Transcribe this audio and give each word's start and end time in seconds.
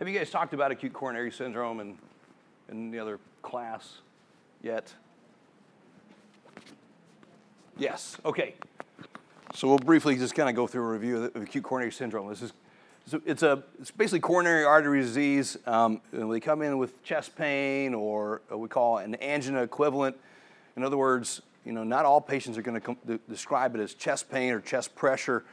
Have 0.00 0.08
you 0.08 0.18
guys 0.18 0.28
talked 0.28 0.54
about 0.54 0.72
acute 0.72 0.92
coronary 0.92 1.30
syndrome 1.30 1.78
and 1.78 1.96
in 2.68 2.90
the 2.90 2.98
other 2.98 3.20
class 3.42 3.98
yet? 4.60 4.92
Yes. 7.76 8.16
Okay. 8.24 8.54
So 9.54 9.68
we'll 9.68 9.78
briefly 9.78 10.16
just 10.16 10.34
kind 10.34 10.48
of 10.48 10.56
go 10.56 10.66
through 10.66 10.82
a 10.82 10.92
review 10.92 11.24
of 11.32 11.42
acute 11.42 11.62
coronary 11.62 11.92
syndrome. 11.92 12.28
This 12.28 12.42
is 12.42 12.52
it's 13.24 13.44
a 13.44 13.62
it's 13.80 13.92
basically 13.92 14.18
coronary 14.18 14.64
artery 14.64 15.00
disease. 15.00 15.56
Um, 15.64 16.00
they 16.12 16.40
come 16.40 16.62
in 16.62 16.76
with 16.78 17.00
chest 17.04 17.36
pain 17.36 17.94
or 17.94 18.42
we 18.50 18.66
call 18.66 18.98
an 18.98 19.14
angina 19.22 19.62
equivalent. 19.62 20.16
In 20.76 20.82
other 20.82 20.96
words, 20.96 21.40
you 21.64 21.70
know, 21.72 21.84
not 21.84 22.04
all 22.04 22.20
patients 22.20 22.58
are 22.58 22.62
going 22.62 22.80
to 22.80 23.20
describe 23.28 23.76
it 23.76 23.80
as 23.80 23.94
chest 23.94 24.28
pain 24.28 24.52
or 24.52 24.60
chest 24.60 24.96
pressure. 24.96 25.44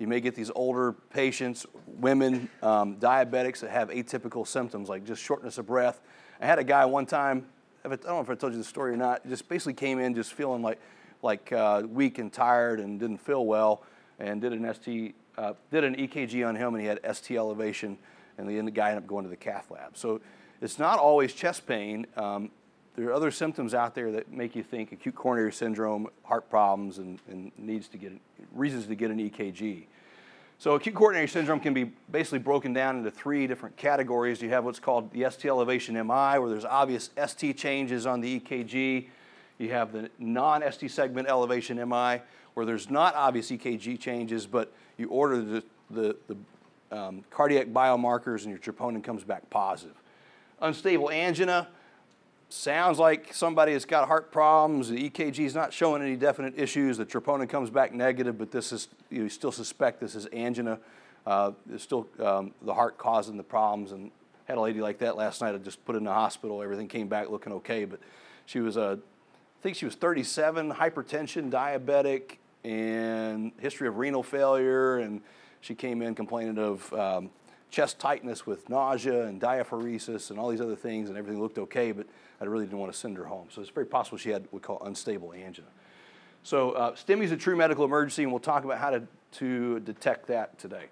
You 0.00 0.06
may 0.06 0.20
get 0.20 0.34
these 0.34 0.50
older 0.54 0.92
patients, 0.92 1.66
women, 1.86 2.48
um, 2.62 2.96
diabetics 2.96 3.60
that 3.60 3.70
have 3.70 3.90
atypical 3.90 4.46
symptoms 4.46 4.88
like 4.88 5.04
just 5.04 5.22
shortness 5.22 5.58
of 5.58 5.66
breath. 5.66 6.00
I 6.40 6.46
had 6.46 6.58
a 6.58 6.64
guy 6.64 6.86
one 6.86 7.04
time, 7.04 7.44
I 7.84 7.88
don't 7.90 8.04
know 8.06 8.20
if 8.20 8.30
I 8.30 8.34
told 8.34 8.54
you 8.54 8.58
the 8.58 8.64
story 8.64 8.94
or 8.94 8.96
not, 8.96 9.28
just 9.28 9.46
basically 9.46 9.74
came 9.74 9.98
in 9.98 10.14
just 10.14 10.32
feeling 10.32 10.62
like, 10.62 10.80
like 11.22 11.52
uh, 11.52 11.82
weak 11.86 12.18
and 12.18 12.32
tired 12.32 12.80
and 12.80 12.98
didn't 12.98 13.18
feel 13.18 13.44
well 13.44 13.82
and 14.18 14.40
did 14.40 14.54
an 14.54 14.74
ST, 14.74 15.14
uh, 15.36 15.52
did 15.70 15.84
an 15.84 15.94
EKG 15.94 16.48
on 16.48 16.56
him 16.56 16.74
and 16.74 16.80
he 16.80 16.86
had 16.86 16.98
ST 17.14 17.36
elevation 17.36 17.98
and 18.38 18.48
the 18.48 18.70
guy 18.70 18.88
ended 18.88 19.04
up 19.04 19.06
going 19.06 19.24
to 19.24 19.30
the 19.30 19.36
cath 19.36 19.70
lab. 19.70 19.98
So 19.98 20.22
it's 20.62 20.78
not 20.78 20.98
always 20.98 21.34
chest 21.34 21.66
pain. 21.66 22.06
Um, 22.16 22.50
there 22.96 23.08
are 23.08 23.12
other 23.12 23.30
symptoms 23.30 23.72
out 23.74 23.94
there 23.94 24.10
that 24.12 24.32
make 24.32 24.56
you 24.56 24.62
think 24.62 24.92
acute 24.92 25.14
coronary 25.14 25.52
syndrome, 25.52 26.08
heart 26.24 26.50
problems, 26.50 26.98
and, 26.98 27.18
and 27.28 27.52
needs 27.56 27.88
to 27.88 27.98
get 27.98 28.12
reasons 28.52 28.86
to 28.86 28.94
get 28.94 29.10
an 29.10 29.18
EKG. 29.18 29.84
So 30.58 30.74
acute 30.74 30.94
coronary 30.94 31.26
syndrome 31.28 31.60
can 31.60 31.72
be 31.72 31.84
basically 32.10 32.40
broken 32.40 32.74
down 32.74 32.98
into 32.98 33.10
three 33.10 33.46
different 33.46 33.76
categories. 33.78 34.42
You 34.42 34.50
have 34.50 34.64
what's 34.64 34.78
called 34.78 35.10
the 35.12 35.30
ST 35.30 35.46
elevation 35.46 35.94
MI, 35.94 36.38
where 36.38 36.50
there's 36.50 36.66
obvious 36.66 37.10
ST 37.26 37.56
changes 37.56 38.04
on 38.04 38.20
the 38.20 38.40
EKG. 38.40 39.06
You 39.58 39.70
have 39.70 39.92
the 39.92 40.10
non-ST 40.18 40.90
segment 40.90 41.28
elevation 41.28 41.78
MI, 41.88 42.20
where 42.54 42.66
there's 42.66 42.90
not 42.90 43.14
obvious 43.14 43.50
EKG 43.50 43.98
changes, 43.98 44.46
but 44.46 44.72
you 44.98 45.08
order 45.08 45.40
the, 45.40 45.64
the, 45.90 46.16
the 46.28 46.36
um, 46.94 47.24
cardiac 47.30 47.68
biomarkers 47.68 48.44
and 48.44 48.50
your 48.50 48.58
troponin 48.58 49.02
comes 49.02 49.24
back 49.24 49.48
positive. 49.48 49.96
Unstable 50.60 51.10
angina, 51.10 51.68
sounds 52.52 52.98
like 52.98 53.32
somebody 53.32 53.72
has 53.72 53.84
got 53.84 54.08
heart 54.08 54.32
problems. 54.32 54.88
The 54.88 55.10
EKG 55.10 55.40
is 55.40 55.54
not 55.54 55.72
showing 55.72 56.02
any 56.02 56.16
definite 56.16 56.58
issues. 56.58 56.96
The 56.98 57.06
troponin 57.06 57.48
comes 57.48 57.70
back 57.70 57.92
negative, 57.92 58.38
but 58.38 58.50
this 58.50 58.72
is 58.72 58.88
you 59.10 59.28
still 59.28 59.52
suspect 59.52 60.00
this 60.00 60.14
is 60.14 60.26
angina. 60.32 60.78
Uh, 61.26 61.52
it's 61.72 61.84
still 61.84 62.08
um, 62.18 62.52
the 62.62 62.74
heart 62.74 62.98
causing 62.98 63.36
the 63.36 63.42
problems. 63.42 63.92
And 63.92 64.10
had 64.50 64.58
a 64.58 64.60
lady 64.60 64.80
like 64.80 64.98
that 64.98 65.16
last 65.16 65.40
night. 65.40 65.54
I 65.54 65.58
just 65.58 65.84
put 65.84 65.96
in 65.96 66.04
the 66.04 66.12
hospital. 66.12 66.62
Everything 66.62 66.88
came 66.88 67.08
back 67.08 67.30
looking 67.30 67.52
okay, 67.54 67.84
but 67.84 68.00
she 68.46 68.60
was—I 68.60 68.96
think 69.62 69.76
she 69.76 69.84
was 69.84 69.94
37, 69.94 70.72
hypertension, 70.72 71.50
diabetic, 71.50 72.38
and 72.64 73.52
history 73.60 73.86
of 73.86 73.98
renal 73.98 74.24
failure. 74.24 74.98
And 74.98 75.22
she 75.60 75.74
came 75.74 76.02
in 76.02 76.14
complaining 76.14 76.58
of 76.58 76.92
um, 76.92 77.30
chest 77.70 77.98
tightness 77.98 78.46
with 78.46 78.68
nausea 78.68 79.26
and 79.26 79.40
diaphoresis 79.40 80.30
and 80.30 80.38
all 80.38 80.48
these 80.48 80.60
other 80.60 80.76
things, 80.76 81.08
and 81.08 81.16
everything 81.16 81.40
looked 81.40 81.58
okay, 81.58 81.92
but 81.92 82.06
I 82.40 82.44
really 82.44 82.64
didn't 82.64 82.78
want 82.78 82.92
to 82.92 82.98
send 82.98 83.16
her 83.16 83.24
home. 83.24 83.48
So 83.50 83.60
it's 83.60 83.70
very 83.70 83.86
possible 83.86 84.18
she 84.18 84.30
had 84.30 84.42
what 84.44 84.54
we 84.54 84.60
call 84.60 84.82
unstable 84.84 85.32
angina. 85.32 85.68
So 86.42 86.72
uh, 86.72 86.92
STEMI 86.92 87.24
is 87.24 87.32
a 87.32 87.36
true 87.36 87.56
medical 87.56 87.84
emergency, 87.84 88.22
and 88.22 88.32
we'll 88.32 88.40
talk 88.40 88.64
about 88.64 88.78
how 88.78 88.90
to, 88.90 89.02
to 89.32 89.80
detect 89.80 90.26
that 90.28 90.58
today. 90.58 90.86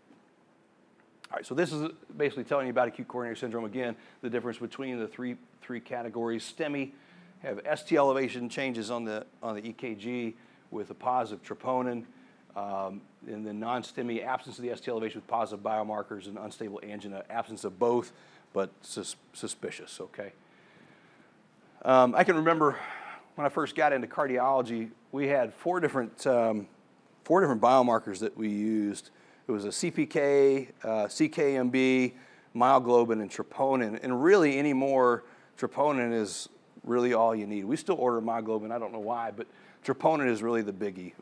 All 1.30 1.36
right, 1.36 1.46
so 1.46 1.54
this 1.54 1.72
is 1.72 1.90
basically 2.16 2.44
telling 2.44 2.66
you 2.66 2.70
about 2.70 2.88
acute 2.88 3.08
coronary 3.08 3.36
syndrome. 3.36 3.64
Again, 3.64 3.96
the 4.22 4.30
difference 4.30 4.58
between 4.58 4.98
the 4.98 5.08
three, 5.08 5.36
three 5.60 5.80
categories. 5.80 6.54
STEMI 6.56 6.92
have 7.40 7.60
ST 7.78 7.96
elevation 7.96 8.48
changes 8.48 8.90
on 8.90 9.04
the, 9.04 9.26
on 9.42 9.54
the 9.54 9.62
EKG 9.62 10.34
with 10.70 10.90
a 10.90 10.94
positive 10.94 11.42
troponin. 11.44 12.04
Um, 12.58 13.02
and 13.28 13.46
then 13.46 13.60
non-STEMI, 13.60 14.24
absence 14.24 14.58
of 14.58 14.64
the 14.64 14.74
ST 14.74 14.88
elevation 14.88 15.20
with 15.20 15.28
positive 15.28 15.62
biomarkers 15.64 16.26
and 16.26 16.36
unstable 16.38 16.80
angina, 16.82 17.22
absence 17.30 17.62
of 17.62 17.78
both, 17.78 18.12
but 18.52 18.70
sus- 18.80 19.14
suspicious, 19.32 20.00
okay? 20.00 20.32
Um, 21.84 22.16
I 22.16 22.24
can 22.24 22.34
remember 22.34 22.76
when 23.36 23.46
I 23.46 23.48
first 23.48 23.76
got 23.76 23.92
into 23.92 24.08
cardiology, 24.08 24.90
we 25.12 25.28
had 25.28 25.54
four 25.54 25.78
different, 25.78 26.26
um, 26.26 26.66
four 27.22 27.40
different 27.40 27.60
biomarkers 27.60 28.18
that 28.18 28.36
we 28.36 28.48
used. 28.48 29.10
It 29.46 29.52
was 29.52 29.64
a 29.64 29.68
CPK, 29.68 30.68
uh, 30.82 30.88
CKMB, 31.06 32.14
myoglobin, 32.56 33.22
and 33.22 33.30
troponin. 33.30 34.02
And 34.02 34.20
really, 34.20 34.58
anymore, 34.58 35.22
troponin 35.56 36.12
is 36.12 36.48
really 36.82 37.14
all 37.14 37.36
you 37.36 37.46
need. 37.46 37.66
We 37.66 37.76
still 37.76 37.96
order 37.96 38.20
myoglobin, 38.20 38.72
I 38.72 38.80
don't 38.80 38.92
know 38.92 38.98
why, 38.98 39.30
but 39.30 39.46
troponin 39.84 40.28
is 40.28 40.42
really 40.42 40.62
the 40.62 40.72
biggie 40.72 41.12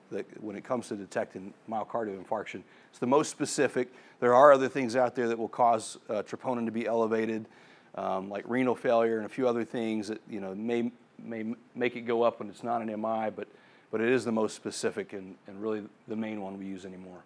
when 0.41 0.57
it 0.57 0.65
comes 0.65 0.89
to 0.89 0.97
detecting 0.97 1.53
myocardial 1.69 2.23
infarction. 2.23 2.63
It's 2.91 2.99
the 2.99 3.07
most 3.07 3.31
specific. 3.31 3.93
There 4.21 4.35
are 4.35 4.53
other 4.53 4.69
things 4.69 4.97
out 4.97 5.15
there 5.15 5.29
that 5.29 5.39
will 5.39 5.49
cause 5.49 5.99
uh, 6.09 6.23
troponin 6.23 6.67
to 6.67 6.73
be 6.73 6.87
elevated, 6.87 7.47
um, 7.95 8.29
like 8.29 8.45
renal 8.47 8.75
failure 8.75 9.19
and 9.19 9.27
a 9.27 9.29
few 9.29 9.49
other 9.49 9.65
things 9.65 10.09
that 10.09 10.21
you 10.29 10.41
know 10.41 10.55
may 10.55 10.91
may 11.23 11.55
make 11.75 11.97
it 11.97 12.03
go 12.03 12.23
up 12.23 12.41
when 12.41 12.49
it's 12.49 12.63
not 12.63 12.83
an 12.83 12.89
MI, 12.89 13.31
but 13.31 13.49
but 13.91 14.01
it 14.01 14.09
is 14.09 14.25
the 14.25 14.33
most 14.33 14.57
specific 14.57 15.13
and, 15.13 15.37
and 15.47 15.61
really 15.63 15.83
the 16.09 16.17
main 16.17 16.41
one 16.41 16.59
we 16.59 16.67
use 16.67 16.85
anymore. 16.85 17.23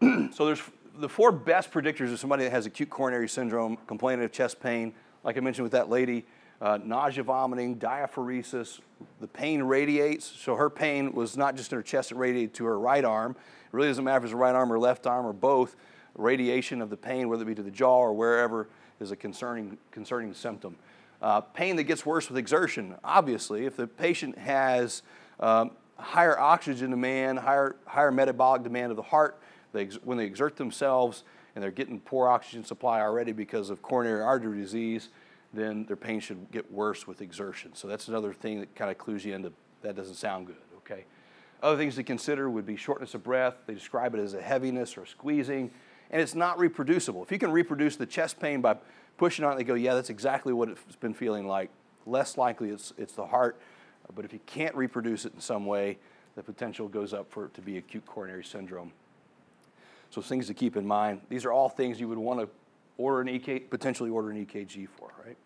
so 0.32 0.46
there's 0.46 0.62
the 0.98 1.08
four 1.08 1.30
best 1.30 1.70
predictors 1.70 2.12
of 2.12 2.18
somebody 2.18 2.44
that 2.44 2.50
has 2.50 2.66
acute 2.66 2.90
coronary 2.90 3.28
syndrome, 3.28 3.76
complaining 3.86 4.24
of 4.24 4.32
chest 4.32 4.60
pain, 4.60 4.92
like 5.24 5.36
I 5.36 5.40
mentioned 5.40 5.64
with 5.64 5.72
that 5.72 5.88
lady, 5.88 6.24
uh, 6.60 6.78
nausea, 6.82 7.22
vomiting, 7.22 7.76
diaphoresis. 7.76 8.80
The 9.20 9.28
pain 9.28 9.62
radiates. 9.62 10.24
So 10.24 10.56
her 10.56 10.70
pain 10.70 11.12
was 11.12 11.36
not 11.36 11.56
just 11.56 11.72
in 11.72 11.76
her 11.76 11.82
chest, 11.82 12.12
it 12.12 12.16
radiated 12.16 12.54
to 12.54 12.64
her 12.64 12.78
right 12.78 13.04
arm. 13.04 13.32
It 13.32 13.72
really 13.72 13.88
doesn't 13.88 14.04
matter 14.04 14.18
if 14.18 14.24
it's 14.24 14.32
right 14.32 14.54
arm 14.54 14.72
or 14.72 14.78
left 14.78 15.06
arm 15.06 15.26
or 15.26 15.32
both. 15.32 15.76
Radiation 16.14 16.82
of 16.82 16.90
the 16.90 16.96
pain, 16.96 17.28
whether 17.28 17.42
it 17.42 17.46
be 17.46 17.54
to 17.54 17.62
the 17.62 17.70
jaw 17.70 17.98
or 17.98 18.12
wherever, 18.12 18.68
is 18.98 19.12
a 19.12 19.16
concerning, 19.16 19.78
concerning 19.92 20.34
symptom. 20.34 20.76
Uh, 21.20 21.40
pain 21.40 21.76
that 21.76 21.84
gets 21.84 22.04
worse 22.06 22.28
with 22.28 22.38
exertion, 22.38 22.94
obviously, 23.04 23.66
if 23.66 23.76
the 23.76 23.86
patient 23.86 24.36
has 24.38 25.02
um, 25.40 25.72
higher 25.96 26.38
oxygen 26.38 26.90
demand, 26.90 27.38
higher, 27.38 27.76
higher 27.86 28.10
metabolic 28.10 28.62
demand 28.62 28.90
of 28.90 28.96
the 28.96 29.02
heart, 29.02 29.40
they, 29.72 29.86
when 30.04 30.16
they 30.18 30.24
exert 30.24 30.56
themselves 30.56 31.24
and 31.54 31.62
they're 31.62 31.70
getting 31.70 32.00
poor 32.00 32.28
oxygen 32.28 32.64
supply 32.64 33.00
already 33.00 33.32
because 33.32 33.70
of 33.70 33.82
coronary 33.82 34.22
artery 34.22 34.58
disease, 34.58 35.08
then 35.52 35.84
their 35.86 35.96
pain 35.96 36.20
should 36.20 36.50
get 36.50 36.70
worse 36.70 37.06
with 37.06 37.20
exertion. 37.20 37.74
So 37.74 37.88
that's 37.88 38.08
another 38.08 38.32
thing 38.32 38.60
that 38.60 38.74
kind 38.74 38.90
of 38.90 38.98
clues 38.98 39.24
you 39.24 39.34
into 39.34 39.52
that 39.82 39.96
doesn't 39.96 40.16
sound 40.16 40.48
good, 40.48 40.56
okay? 40.78 41.04
Other 41.62 41.76
things 41.76 41.94
to 41.96 42.02
consider 42.02 42.50
would 42.50 42.66
be 42.66 42.76
shortness 42.76 43.14
of 43.14 43.22
breath. 43.22 43.54
They 43.66 43.74
describe 43.74 44.14
it 44.14 44.20
as 44.20 44.34
a 44.34 44.42
heaviness 44.42 44.96
or 44.96 45.06
squeezing, 45.06 45.70
and 46.10 46.20
it's 46.20 46.34
not 46.34 46.58
reproducible. 46.58 47.22
If 47.22 47.32
you 47.32 47.38
can 47.38 47.50
reproduce 47.50 47.96
the 47.96 48.06
chest 48.06 48.38
pain 48.40 48.60
by 48.60 48.76
pushing 49.16 49.44
on 49.44 49.52
it, 49.52 49.56
they 49.56 49.64
go, 49.64 49.74
yeah, 49.74 49.94
that's 49.94 50.10
exactly 50.10 50.52
what 50.52 50.68
it's 50.68 50.96
been 50.96 51.14
feeling 51.14 51.46
like. 51.46 51.70
Less 52.06 52.36
likely 52.36 52.70
it's, 52.70 52.92
it's 52.96 53.14
the 53.14 53.26
heart, 53.26 53.58
but 54.14 54.24
if 54.24 54.32
you 54.32 54.40
can't 54.46 54.74
reproduce 54.74 55.24
it 55.24 55.34
in 55.34 55.40
some 55.40 55.66
way, 55.66 55.98
the 56.36 56.42
potential 56.42 56.88
goes 56.88 57.12
up 57.12 57.30
for 57.30 57.46
it 57.46 57.54
to 57.54 57.60
be 57.60 57.78
acute 57.78 58.06
coronary 58.06 58.44
syndrome. 58.44 58.92
So 60.10 60.22
things 60.22 60.46
to 60.46 60.54
keep 60.54 60.76
in 60.76 60.86
mind. 60.86 61.20
These 61.28 61.44
are 61.44 61.52
all 61.52 61.68
things 61.68 62.00
you 62.00 62.08
would 62.08 62.18
want 62.18 62.40
to 62.40 62.48
order 62.98 63.20
an 63.20 63.28
EK, 63.28 63.60
potentially 63.60 64.10
order 64.10 64.30
an 64.30 64.44
EKG 64.44 64.88
for, 64.88 65.10
right? 65.24 65.36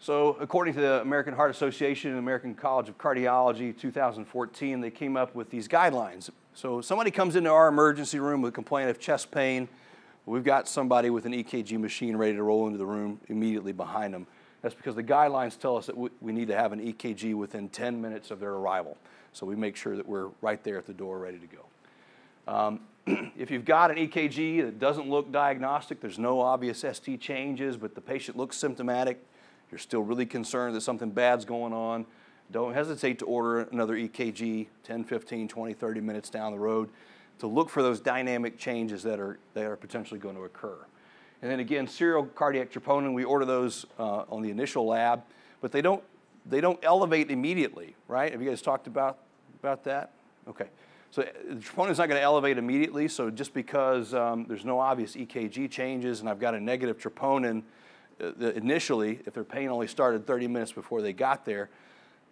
So, 0.00 0.36
according 0.40 0.74
to 0.74 0.80
the 0.80 1.00
American 1.00 1.34
Heart 1.34 1.50
Association 1.50 2.10
and 2.10 2.20
American 2.20 2.54
College 2.54 2.88
of 2.88 2.98
Cardiology 2.98 3.76
2014, 3.76 4.80
they 4.80 4.90
came 4.90 5.16
up 5.16 5.34
with 5.34 5.50
these 5.50 5.66
guidelines. 5.66 6.30
So, 6.54 6.80
somebody 6.80 7.10
comes 7.10 7.34
into 7.34 7.50
our 7.50 7.66
emergency 7.66 8.20
room 8.20 8.40
with 8.42 8.50
a 8.50 8.54
complaint 8.54 8.90
of 8.90 9.00
chest 9.00 9.30
pain. 9.32 9.68
We've 10.24 10.44
got 10.44 10.68
somebody 10.68 11.10
with 11.10 11.26
an 11.26 11.32
EKG 11.32 11.80
machine 11.80 12.16
ready 12.16 12.34
to 12.34 12.42
roll 12.42 12.66
into 12.66 12.78
the 12.78 12.86
room 12.86 13.20
immediately 13.28 13.72
behind 13.72 14.14
them. 14.14 14.26
That's 14.62 14.74
because 14.74 14.94
the 14.94 15.02
guidelines 15.02 15.58
tell 15.58 15.76
us 15.76 15.86
that 15.86 15.96
we 15.96 16.32
need 16.32 16.48
to 16.48 16.56
have 16.56 16.72
an 16.72 16.80
EKG 16.80 17.34
within 17.34 17.68
10 17.68 18.00
minutes 18.00 18.30
of 18.30 18.38
their 18.38 18.52
arrival. 18.52 18.96
So, 19.32 19.46
we 19.46 19.56
make 19.56 19.74
sure 19.74 19.96
that 19.96 20.06
we're 20.06 20.28
right 20.42 20.62
there 20.62 20.78
at 20.78 20.86
the 20.86 20.94
door 20.94 21.18
ready 21.18 21.38
to 21.38 21.46
go. 21.46 21.64
Um, 22.52 22.80
if 23.38 23.50
you've 23.50 23.64
got 23.64 23.90
an 23.90 23.96
EKG 23.96 24.62
that 24.64 24.78
doesn't 24.78 25.08
look 25.08 25.30
diagnostic, 25.32 26.00
there's 26.00 26.18
no 26.18 26.40
obvious 26.40 26.84
ST 26.90 27.20
changes, 27.20 27.76
but 27.76 27.94
the 27.94 28.00
patient 28.00 28.36
looks 28.36 28.56
symptomatic, 28.56 29.22
you're 29.70 29.78
still 29.78 30.02
really 30.02 30.26
concerned 30.26 30.74
that 30.74 30.80
something 30.80 31.10
bad's 31.10 31.44
going 31.44 31.72
on, 31.72 32.06
don't 32.50 32.74
hesitate 32.74 33.18
to 33.18 33.26
order 33.26 33.60
another 33.72 33.94
EKG 33.94 34.66
10, 34.82 35.04
15, 35.04 35.48
20, 35.48 35.74
30 35.74 36.00
minutes 36.00 36.30
down 36.30 36.52
the 36.52 36.58
road 36.58 36.88
to 37.38 37.46
look 37.46 37.70
for 37.70 37.82
those 37.82 38.00
dynamic 38.00 38.58
changes 38.58 39.02
that 39.02 39.20
are, 39.20 39.38
that 39.54 39.64
are 39.64 39.76
potentially 39.76 40.18
going 40.18 40.34
to 40.34 40.42
occur. 40.42 40.76
And 41.40 41.50
then 41.50 41.60
again, 41.60 41.86
serial 41.86 42.26
cardiac 42.26 42.72
troponin, 42.72 43.14
we 43.14 43.24
order 43.24 43.44
those 43.44 43.86
uh, 43.98 44.24
on 44.28 44.42
the 44.42 44.50
initial 44.50 44.86
lab, 44.86 45.22
but 45.60 45.70
they 45.70 45.82
don't, 45.82 46.02
they 46.46 46.60
don't 46.60 46.80
elevate 46.82 47.30
immediately, 47.30 47.94
right? 48.08 48.32
Have 48.32 48.42
you 48.42 48.48
guys 48.48 48.60
talked 48.60 48.86
about, 48.86 49.18
about 49.60 49.84
that? 49.84 50.10
Okay. 50.48 50.66
So 51.10 51.22
the 51.48 51.54
troponin 51.54 51.90
is 51.90 51.98
not 51.98 52.08
going 52.08 52.18
to 52.18 52.22
elevate 52.22 52.58
immediately. 52.58 53.08
So 53.08 53.30
just 53.30 53.54
because 53.54 54.12
um, 54.12 54.44
there's 54.46 54.64
no 54.64 54.78
obvious 54.78 55.16
EKG 55.16 55.70
changes 55.70 56.20
and 56.20 56.28
I've 56.28 56.40
got 56.40 56.54
a 56.54 56.60
negative 56.60 56.98
troponin 56.98 57.62
uh, 58.20 58.32
initially, 58.38 59.20
if 59.26 59.32
their 59.32 59.44
pain 59.44 59.68
only 59.68 59.86
started 59.86 60.26
30 60.26 60.48
minutes 60.48 60.72
before 60.72 61.00
they 61.00 61.12
got 61.12 61.44
there, 61.44 61.70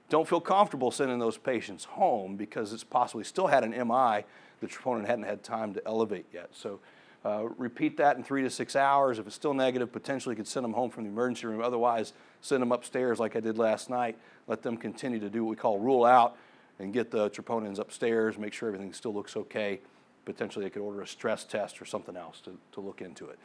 don't 0.08 0.28
feel 0.28 0.40
comfortable 0.40 0.90
sending 0.90 1.18
those 1.18 1.38
patients 1.38 1.84
home 1.84 2.36
because 2.36 2.72
it's 2.72 2.84
possibly 2.84 3.24
still 3.24 3.46
had 3.46 3.64
an 3.64 3.70
MI. 3.70 4.24
The 4.60 4.66
troponin 4.66 5.06
hadn't 5.06 5.24
had 5.24 5.42
time 5.42 5.74
to 5.74 5.86
elevate 5.86 6.26
yet. 6.32 6.50
So 6.52 6.80
uh, 7.24 7.44
repeat 7.56 7.96
that 7.96 8.16
in 8.16 8.24
three 8.24 8.42
to 8.42 8.50
six 8.50 8.76
hours. 8.76 9.18
If 9.18 9.26
it's 9.26 9.34
still 9.34 9.54
negative, 9.54 9.90
potentially 9.90 10.36
could 10.36 10.46
send 10.46 10.64
them 10.64 10.72
home 10.72 10.90
from 10.90 11.04
the 11.04 11.10
emergency 11.10 11.46
room. 11.46 11.60
Otherwise, 11.60 12.12
send 12.40 12.62
them 12.62 12.72
upstairs 12.72 13.18
like 13.18 13.36
I 13.36 13.40
did 13.40 13.58
last 13.58 13.90
night. 13.90 14.16
Let 14.46 14.62
them 14.62 14.76
continue 14.76 15.18
to 15.20 15.30
do 15.30 15.44
what 15.44 15.50
we 15.50 15.56
call 15.56 15.78
rule 15.78 16.04
out 16.04 16.36
and 16.78 16.92
get 16.92 17.10
the 17.10 17.30
troponins 17.30 17.78
upstairs, 17.78 18.38
make 18.38 18.52
sure 18.52 18.68
everything 18.68 18.92
still 18.92 19.14
looks 19.14 19.36
okay. 19.36 19.80
Potentially, 20.24 20.64
they 20.64 20.70
could 20.70 20.82
order 20.82 21.02
a 21.02 21.06
stress 21.06 21.44
test 21.44 21.80
or 21.80 21.84
something 21.84 22.16
else 22.16 22.40
to, 22.40 22.56
to 22.72 22.80
look 22.80 23.00
into 23.00 23.28
it. 23.28 23.38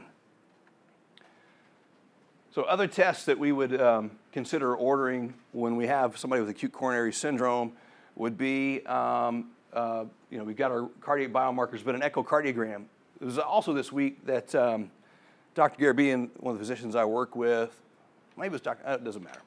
so, 2.53 2.63
other 2.63 2.87
tests 2.87 3.25
that 3.25 3.37
we 3.37 3.51
would 3.51 3.79
um, 3.79 4.11
consider 4.31 4.75
ordering 4.75 5.33
when 5.51 5.75
we 5.75 5.87
have 5.87 6.17
somebody 6.17 6.41
with 6.41 6.49
acute 6.49 6.71
coronary 6.71 7.13
syndrome 7.13 7.73
would 8.15 8.37
be 8.37 8.85
um, 8.85 9.49
uh, 9.73 10.05
you 10.29 10.37
know, 10.37 10.43
we've 10.43 10.55
got 10.55 10.71
our 10.71 10.89
cardiac 11.01 11.31
biomarkers, 11.31 11.83
but 11.83 11.95
an 11.95 12.01
echocardiogram. 12.01 12.85
It 13.19 13.25
was 13.25 13.37
also 13.37 13.73
this 13.73 13.91
week 13.91 14.25
that 14.25 14.53
um, 14.55 14.91
Dr. 15.55 15.83
Garabian, 15.83 16.29
one 16.39 16.53
of 16.53 16.59
the 16.59 16.63
physicians 16.63 16.95
I 16.95 17.05
work 17.05 17.35
with, 17.35 17.75
maybe 18.37 18.47
it 18.47 18.51
was 18.51 18.61
Dr. 18.61 18.87
Uh, 18.87 18.93
it 18.93 19.03
doesn't 19.03 19.23
matter 19.23 19.41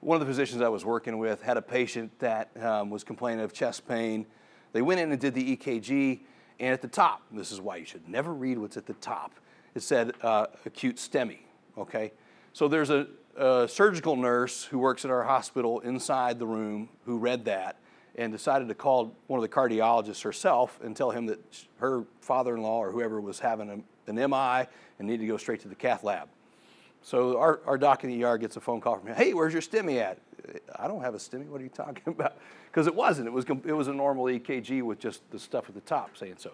one 0.00 0.20
of 0.20 0.20
the 0.20 0.32
physicians 0.32 0.62
I 0.62 0.68
was 0.68 0.84
working 0.84 1.18
with 1.18 1.42
had 1.42 1.56
a 1.56 1.62
patient 1.62 2.16
that 2.20 2.50
um, 2.62 2.90
was 2.90 3.02
complaining 3.02 3.44
of 3.44 3.52
chest 3.52 3.88
pain. 3.88 4.26
They 4.72 4.82
went 4.82 5.00
in 5.00 5.10
and 5.10 5.20
did 5.20 5.34
the 5.34 5.56
EKG, 5.56 6.20
and 6.60 6.72
at 6.72 6.82
the 6.82 6.88
top, 6.88 7.22
this 7.32 7.50
is 7.50 7.60
why 7.60 7.76
you 7.76 7.84
should 7.84 8.08
never 8.08 8.32
read 8.32 8.58
what's 8.58 8.76
at 8.76 8.86
the 8.86 8.94
top, 8.94 9.34
it 9.74 9.80
said 9.80 10.12
uh, 10.22 10.46
acute 10.66 10.96
STEMI, 10.96 11.38
okay? 11.76 12.12
So 12.52 12.68
there's 12.68 12.90
a, 12.90 13.06
a, 13.36 13.68
surgical 13.68 14.16
nurse 14.16 14.64
who 14.64 14.78
works 14.78 15.04
at 15.04 15.10
our 15.10 15.24
hospital 15.24 15.80
inside 15.80 16.38
the 16.38 16.46
room 16.46 16.88
who 17.04 17.18
read 17.18 17.44
that 17.46 17.76
and 18.16 18.32
decided 18.32 18.68
to 18.68 18.74
call 18.74 19.16
one 19.26 19.38
of 19.38 19.42
the 19.42 19.48
cardiologists 19.48 20.22
herself 20.22 20.80
and 20.82 20.96
tell 20.96 21.10
him 21.10 21.26
that 21.26 21.38
her 21.78 22.04
father 22.20 22.56
in 22.56 22.62
law 22.62 22.78
or 22.78 22.90
whoever 22.90 23.20
was 23.20 23.38
having 23.38 23.70
a, 23.70 24.10
an 24.10 24.30
MI 24.30 24.66
and 24.98 25.06
needed 25.06 25.20
to 25.20 25.26
go 25.26 25.36
straight 25.36 25.60
to 25.60 25.68
the 25.68 25.76
cath 25.76 26.02
lab. 26.02 26.28
So 27.02 27.38
our, 27.38 27.60
our 27.66 27.78
doc 27.78 28.04
in 28.04 28.10
the 28.10 28.24
ER 28.24 28.38
gets 28.38 28.56
a 28.56 28.60
phone 28.60 28.80
call 28.80 28.98
from 28.98 29.08
him. 29.08 29.16
Hey, 29.16 29.34
where's 29.34 29.52
your 29.52 29.62
STEMI 29.62 30.00
at? 30.00 30.18
I 30.76 30.88
don't 30.88 31.02
have 31.02 31.14
a 31.14 31.18
STEMI. 31.18 31.46
What 31.46 31.60
are 31.60 31.64
you 31.64 31.70
talking 31.74 32.02
about? 32.06 32.36
Because 32.70 32.86
it 32.86 32.94
wasn't. 32.94 33.28
It 33.28 33.32
was, 33.32 33.44
it 33.64 33.72
was 33.72 33.88
a 33.88 33.94
normal 33.94 34.24
EKG 34.26 34.82
with 34.82 34.98
just 34.98 35.28
the 35.30 35.38
stuff 35.38 35.68
at 35.68 35.74
the 35.74 35.80
top 35.82 36.16
saying 36.16 36.36
so. 36.38 36.52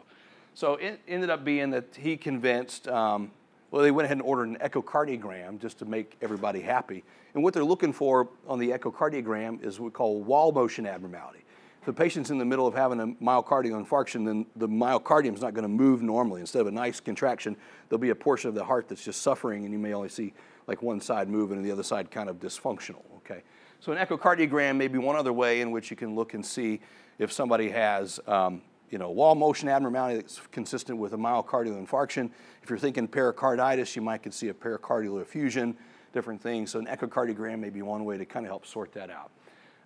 So 0.55 0.75
it 0.75 1.00
ended 1.08 1.31
up 1.31 1.44
being 1.44 1.70
that 1.70 1.96
he 1.99 2.17
convinced, 2.17 2.87
um, 2.87 3.32
well, 3.70 3.82
they 3.82 3.91
went 3.91 4.05
ahead 4.05 4.19
and 4.19 4.26
ordered 4.26 4.49
an 4.49 4.56
echocardiogram 4.58 5.61
just 5.61 5.79
to 5.81 5.85
make 5.85 6.17
everybody 6.23 6.61
happy. 6.61 7.02
And 7.35 7.43
what 7.43 7.52
they're 7.55 7.64
looking 7.64 7.93
for 7.93 8.29
on 8.46 8.61
the 8.61 8.70
echocardiogram 8.70 9.64
is 9.64 9.81
what 9.81 9.87
we 9.87 9.91
call 9.91 10.23
wall 10.23 10.52
motion 10.52 10.87
abnormality. 10.87 11.44
The 11.86 11.92
patient's 11.92 12.31
in 12.31 12.38
the 12.38 12.44
middle 12.44 12.66
of 12.66 12.75
having 12.75 13.00
a 13.00 13.06
myocardial 13.22 13.84
infarction, 13.84 14.25
then 14.25 14.46
the 14.56 14.69
myocardium 14.69 15.34
is 15.34 15.42
not 15.42 15.52
going 15.52 15.64
to 15.64 15.69
move 15.69 16.02
normally. 16.02 16.40
Instead 16.40 16.62
of 16.62 16.66
a 16.69 16.72
nice 16.72 16.98
contraction, 16.98 17.56
there'll 17.88 18.00
be 18.00 18.10
a 18.10 18.14
portion 18.14 18.48
of 18.48 18.54
the 18.54 18.64
heart 18.64 18.88
that's 18.88 19.04
just 19.04 19.20
suffering, 19.20 19.64
and 19.64 19.72
you 19.72 19.78
may 19.78 19.92
only 19.92 20.08
see 20.08 20.32
like 20.66 20.82
one 20.82 21.00
side 21.00 21.28
moving 21.28 21.58
and 21.58 21.66
the 21.66 21.70
other 21.70 21.82
side 21.82 22.10
kind 22.10 22.31
of 22.31 22.40
dysfunctional. 22.40 23.02
Okay, 23.19 23.42
so 23.81 23.92
an 23.92 23.98
echocardiogram 23.98 24.76
may 24.76 24.88
be 24.88 24.98
one 24.98 25.16
other 25.16 25.32
way 25.32 25.60
in 25.60 25.70
which 25.70 25.90
you 25.90 25.96
can 25.96 26.14
look 26.14 26.32
and 26.32 26.44
see 26.44 26.81
if 27.19 27.31
somebody 27.31 27.69
has 27.69 28.19
um, 28.26 28.62
you 28.90 28.98
know, 28.98 29.10
wall 29.10 29.34
motion 29.34 29.69
abnormality 29.69 30.20
that's 30.20 30.40
consistent 30.52 30.98
with 30.98 31.12
a 31.14 31.16
myocardial 31.16 31.84
infarction. 31.84 32.31
If 32.62 32.70
you're 32.70 32.78
thinking 32.78 33.08
pericarditis, 33.08 33.96
you 33.96 34.02
might 34.02 34.22
could 34.22 34.32
see 34.32 34.48
a 34.48 34.54
pericardial 34.54 35.20
effusion, 35.20 35.76
different 36.12 36.40
things. 36.40 36.70
So 36.70 36.78
an 36.78 36.86
echocardiogram 36.86 37.58
may 37.58 37.70
be 37.70 37.82
one 37.82 38.04
way 38.04 38.16
to 38.16 38.25
kind 38.25 38.46
of 38.46 38.50
help 38.50 38.66
sort 38.66 38.92
that 38.92 39.10
out. 39.10 39.32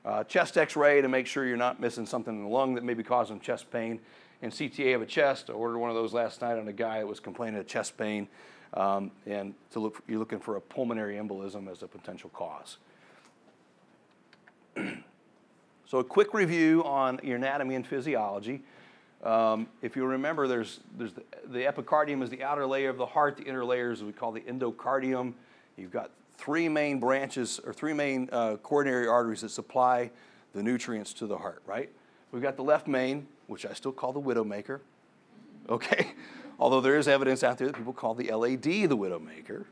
Uh, 0.09 0.25
chest 0.25 0.57
x-ray 0.57 1.03
to 1.03 1.09
make 1.09 1.27
sure 1.27 1.47
you're 1.47 1.59
not 1.59 1.81
missing 1.81 2.07
something 2.07 2.35
in 2.35 2.43
the 2.43 2.49
lung 2.49 2.75
that 2.75 2.83
may 2.83 2.95
be 2.95 3.03
causing 3.03 3.39
chest 3.39 3.71
pain. 3.71 4.01
And 4.41 4.51
CTA 4.51 4.95
of 4.95 5.03
a 5.03 5.07
chest, 5.07 5.51
I 5.51 5.53
ordered 5.53 5.77
one 5.77 5.91
of 5.91 5.97
those 5.97 6.15
last 6.15 6.41
night 6.41 6.57
on 6.57 6.67
a 6.67 6.73
guy 6.73 7.01
that 7.01 7.07
was 7.07 7.21
complaining 7.21 7.61
of 7.61 7.67
chest 7.67 7.99
pain. 7.99 8.27
Um, 8.73 9.11
and 9.27 9.53
to 9.73 9.81
look, 9.81 10.03
you're 10.09 10.19
looking 10.19 10.41
for 10.41 10.57
a 10.57 10.63
pulmonary 10.63 11.17
embolism 11.17 11.71
as 11.71 11.83
a 11.83 11.87
potential 11.87 12.31
cause. 12.31 12.79
so 15.85 15.99
a 15.99 16.05
quick 16.05 16.33
review 16.33 16.83
on 16.85 17.21
your 17.23 17.37
anatomy 17.37 17.75
and 17.75 17.87
physiology. 17.87 18.63
Um, 19.23 19.67
if 19.83 19.95
you 19.95 20.07
remember, 20.07 20.49
there's, 20.49 20.81
there's 20.97 21.13
the, 21.13 21.25
the, 21.49 21.59
epicardium 21.59 22.23
is 22.23 22.31
the 22.31 22.43
outer 22.43 22.65
layer 22.65 22.89
of 22.89 22.97
the 22.97 23.05
heart. 23.05 23.37
The 23.37 23.43
inner 23.43 23.63
layer 23.63 23.93
is 23.93 24.01
what 24.01 24.07
we 24.07 24.15
call 24.15 24.33
the 24.33 24.41
endocardium. 24.41 25.35
You've 25.77 25.93
got 25.93 26.13
three 26.39 26.69
main 26.69 26.99
branches 27.01 27.61
or 27.65 27.73
three 27.73 27.93
main 27.93 28.29
uh, 28.33 28.57
coronary 28.57 29.07
arteries 29.07 29.43
that 29.43 29.51
supply 29.51 30.11
the 30.55 30.63
nutrients 30.63 31.13
to 31.15 31.27
the 31.27 31.37
heart, 31.37 31.63
right? 31.67 31.91
We've 32.33 32.43
got 32.43 32.57
the 32.57 32.63
left 32.63 32.87
main, 32.87 33.27
which 33.49 33.67
I 33.67 33.75
still 33.75 33.93
call 33.93 34.13
the 34.13 34.21
widowmaker, 34.21 34.81
okay? 35.69 36.13
Although 36.59 36.81
there 36.81 36.97
is 36.97 37.07
evidence 37.07 37.45
out 37.45 37.59
there 37.59 37.67
that 37.67 37.77
people 37.77 37.93
call 37.93 38.15
the 38.15 38.33
LAD 38.33 38.63
the 38.63 38.97
widowmaker. 38.97 39.65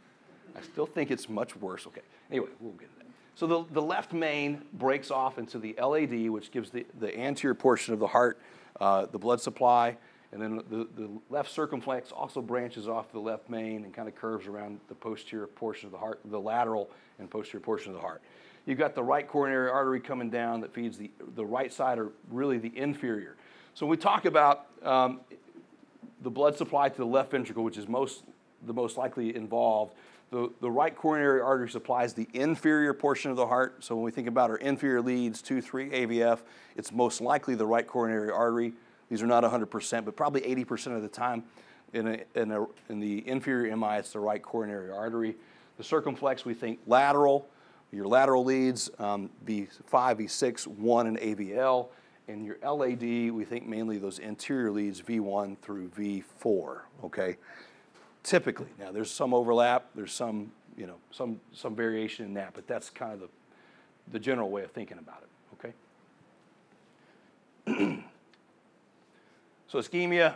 I 0.56 0.62
still 0.62 0.86
think 0.86 1.10
it's 1.10 1.28
much 1.28 1.56
worse. 1.56 1.86
Okay, 1.86 2.02
anyway, 2.30 2.48
we'll 2.60 2.72
get 2.72 2.90
to 2.92 2.98
that. 2.98 3.06
So 3.34 3.46
the, 3.46 3.64
the 3.72 3.82
left 3.82 4.12
main 4.12 4.62
breaks 4.72 5.10
off 5.10 5.38
into 5.38 5.58
the 5.58 5.74
LAD, 5.80 6.30
which 6.30 6.50
gives 6.50 6.70
the, 6.70 6.86
the 6.98 7.16
anterior 7.18 7.54
portion 7.54 7.92
of 7.92 8.00
the 8.00 8.06
heart 8.06 8.40
uh, 8.80 9.06
the 9.06 9.18
blood 9.18 9.40
supply. 9.40 9.96
And 10.32 10.42
then 10.42 10.56
the, 10.68 10.88
the 10.96 11.08
left 11.30 11.50
circumflex 11.50 12.12
also 12.12 12.42
branches 12.42 12.88
off 12.88 13.12
the 13.12 13.18
left 13.18 13.48
main 13.48 13.84
and 13.84 13.94
kind 13.94 14.08
of 14.08 14.14
curves 14.14 14.46
around 14.46 14.80
the 14.88 14.94
posterior 14.94 15.46
portion 15.46 15.86
of 15.86 15.92
the 15.92 15.98
heart, 15.98 16.20
the 16.24 16.40
lateral 16.40 16.90
and 17.18 17.30
posterior 17.30 17.62
portion 17.62 17.90
of 17.90 17.94
the 17.94 18.02
heart. 18.02 18.22
You've 18.66 18.78
got 18.78 18.94
the 18.94 19.02
right 19.02 19.26
coronary 19.26 19.70
artery 19.70 20.00
coming 20.00 20.28
down 20.28 20.60
that 20.62 20.74
feeds 20.74 20.98
the, 20.98 21.10
the 21.36 21.44
right 21.44 21.72
side, 21.72 21.98
or 21.98 22.10
really 22.30 22.58
the 22.58 22.76
inferior. 22.76 23.36
So 23.74 23.86
when 23.86 23.90
we 23.90 23.96
talk 23.96 24.24
about 24.24 24.66
um, 24.82 25.20
the 26.22 26.30
blood 26.30 26.56
supply 26.56 26.88
to 26.88 26.96
the 26.96 27.06
left 27.06 27.30
ventricle, 27.30 27.62
which 27.62 27.78
is 27.78 27.86
most, 27.86 28.24
the 28.66 28.74
most 28.74 28.96
likely 28.96 29.36
involved, 29.36 29.94
the, 30.30 30.50
the 30.60 30.70
right 30.70 30.94
coronary 30.96 31.40
artery 31.40 31.70
supplies 31.70 32.12
the 32.12 32.26
inferior 32.32 32.92
portion 32.92 33.30
of 33.30 33.36
the 33.36 33.46
heart. 33.46 33.84
So 33.84 33.94
when 33.94 34.04
we 34.04 34.10
think 34.10 34.26
about 34.26 34.50
our 34.50 34.56
inferior 34.56 35.00
leads, 35.00 35.40
2, 35.40 35.60
3, 35.60 35.90
AVF, 35.90 36.40
it's 36.74 36.90
most 36.90 37.20
likely 37.20 37.54
the 37.54 37.66
right 37.66 37.86
coronary 37.86 38.32
artery. 38.32 38.72
These 39.08 39.22
are 39.22 39.26
not 39.26 39.44
100%, 39.44 40.04
but 40.04 40.16
probably 40.16 40.40
80% 40.42 40.96
of 40.96 41.02
the 41.02 41.08
time 41.08 41.44
in, 41.92 42.06
a, 42.08 42.18
in, 42.34 42.50
a, 42.50 42.66
in 42.88 43.00
the 43.00 43.26
inferior 43.28 43.74
MI, 43.76 43.96
it's 43.96 44.12
the 44.12 44.20
right 44.20 44.42
coronary 44.42 44.90
artery. 44.90 45.36
The 45.78 45.84
circumflex, 45.84 46.44
we 46.44 46.54
think 46.54 46.80
lateral. 46.86 47.48
Your 47.92 48.06
lateral 48.06 48.44
leads, 48.44 48.90
um, 48.98 49.30
V5, 49.46 49.70
V6, 49.90 50.66
1, 50.66 51.06
and 51.06 51.18
AVL. 51.18 51.88
And 52.28 52.44
your 52.44 52.56
LAD, 52.62 53.30
we 53.30 53.44
think 53.44 53.66
mainly 53.66 53.98
those 53.98 54.18
anterior 54.18 54.72
leads, 54.72 55.00
V1 55.00 55.58
through 55.58 55.88
V4, 55.90 56.80
okay? 57.04 57.36
Typically. 58.24 58.66
Now, 58.78 58.90
there's 58.90 59.10
some 59.10 59.32
overlap, 59.32 59.90
there's 59.94 60.12
some, 60.12 60.50
you 60.76 60.88
know, 60.88 60.96
some, 61.12 61.40
some 61.52 61.76
variation 61.76 62.26
in 62.26 62.34
that, 62.34 62.52
but 62.54 62.66
that's 62.66 62.90
kind 62.90 63.12
of 63.12 63.20
the, 63.20 63.28
the 64.10 64.18
general 64.18 64.50
way 64.50 64.64
of 64.64 64.72
thinking 64.72 64.98
about 64.98 65.22
it, 65.22 65.74
okay? 67.68 67.95
So 69.68 69.80
ischemia, 69.80 70.34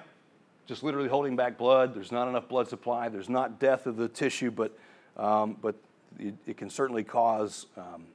just 0.66 0.82
literally 0.82 1.08
holding 1.08 1.36
back 1.36 1.56
blood. 1.56 1.94
There's 1.94 2.10
not 2.10 2.28
enough 2.28 2.48
blood 2.48 2.68
supply. 2.68 3.08
There's 3.08 3.28
not 3.28 3.60
death 3.60 3.86
of 3.86 3.96
the 3.96 4.08
tissue, 4.08 4.50
but, 4.50 4.76
um, 5.16 5.56
but 5.60 5.76
it, 6.18 6.34
it, 6.46 6.56
can 6.56 6.68
certainly 6.68 7.04
cause 7.04 7.66
um, 7.76 8.06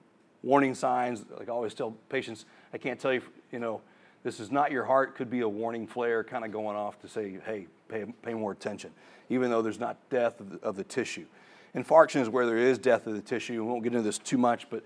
warning 0.44 0.76
signs. 0.76 1.24
Like 1.38 1.48
I 1.48 1.52
always 1.52 1.74
tell 1.74 1.92
patients, 2.10 2.46
I 2.74 2.78
can't 2.78 3.00
tell 3.00 3.14
you, 3.14 3.22
you 3.52 3.60
know, 3.60 3.82
this 4.24 4.40
is 4.40 4.52
not 4.52 4.72
your 4.72 4.84
heart. 4.84 5.16
Could 5.16 5.30
be 5.30 5.42
a 5.42 5.48
warning 5.48 5.88
flare 5.88 6.24
kind 6.24 6.44
of 6.44 6.52
going 6.52 6.76
off 6.76 7.00
to 7.02 7.08
say, 7.08 7.38
hey, 7.46 7.68
pay, 7.88 8.06
pay 8.22 8.34
more 8.34 8.52
attention, 8.52 8.92
even 9.30 9.50
though 9.50 9.62
there's 9.62 9.80
not 9.80 9.98
death 10.10 10.42
of 10.42 10.50
the, 10.50 10.68
of 10.68 10.76
the 10.76 10.84
tissue. 10.84 11.26
Infarction 11.76 12.22
is 12.22 12.30
where 12.30 12.46
there 12.46 12.58
is 12.58 12.78
death 12.78 13.08
of 13.08 13.14
the 13.14 13.22
tissue. 13.22 13.54
We 13.54 13.70
won't 13.70 13.84
get 13.84 13.94
into 13.94 14.04
this 14.04 14.18
too 14.18 14.38
much, 14.38 14.70
but 14.70 14.84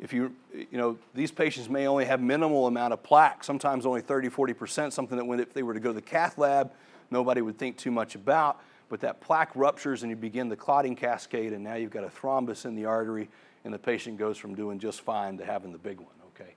if 0.00 0.12
you, 0.12 0.32
you 0.54 0.78
know, 0.78 0.96
these 1.14 1.32
patients 1.32 1.68
may 1.68 1.86
only 1.88 2.04
have 2.04 2.20
minimal 2.20 2.66
amount 2.66 2.92
of 2.92 3.02
plaque, 3.02 3.42
sometimes 3.42 3.84
only 3.84 4.00
30, 4.00 4.28
40%, 4.28 4.92
something 4.92 5.16
that 5.16 5.24
when 5.24 5.40
if 5.40 5.52
they 5.52 5.62
were 5.62 5.74
to 5.74 5.80
go 5.80 5.90
to 5.90 5.94
the 5.94 6.02
cath 6.02 6.38
lab, 6.38 6.70
nobody 7.10 7.42
would 7.42 7.58
think 7.58 7.76
too 7.76 7.90
much 7.90 8.14
about. 8.14 8.60
But 8.88 9.00
that 9.00 9.20
plaque 9.20 9.50
ruptures 9.54 10.02
and 10.02 10.10
you 10.10 10.16
begin 10.16 10.48
the 10.48 10.56
clotting 10.56 10.94
cascade, 10.94 11.52
and 11.52 11.64
now 11.64 11.74
you've 11.74 11.90
got 11.90 12.04
a 12.04 12.08
thrombus 12.08 12.64
in 12.64 12.74
the 12.74 12.84
artery, 12.84 13.28
and 13.64 13.74
the 13.74 13.78
patient 13.78 14.18
goes 14.18 14.38
from 14.38 14.54
doing 14.54 14.78
just 14.78 15.00
fine 15.00 15.36
to 15.38 15.44
having 15.44 15.72
the 15.72 15.78
big 15.78 15.98
one, 15.98 16.14
okay? 16.34 16.54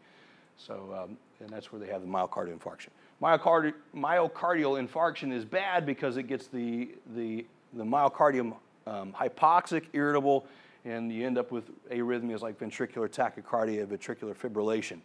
So, 0.55 0.95
um, 1.03 1.17
and 1.39 1.49
that's 1.49 1.71
where 1.71 1.79
they 1.79 1.87
have 1.87 2.01
the 2.01 2.07
myocardial 2.07 2.57
infarction. 2.57 2.89
Myocardi- 3.21 3.73
myocardial 3.95 4.87
infarction 4.87 5.33
is 5.33 5.45
bad 5.45 5.85
because 5.85 6.17
it 6.17 6.23
gets 6.23 6.47
the, 6.47 6.89
the, 7.15 7.45
the 7.73 7.83
myocardium 7.83 8.55
um, 8.87 9.13
hypoxic, 9.13 9.85
irritable, 9.93 10.45
and 10.85 11.11
you 11.11 11.25
end 11.25 11.37
up 11.37 11.51
with 11.51 11.69
arrhythmias 11.89 12.41
like 12.41 12.59
ventricular 12.59 13.09
tachycardia, 13.09 13.85
ventricular 13.85 14.35
fibrillation. 14.35 14.99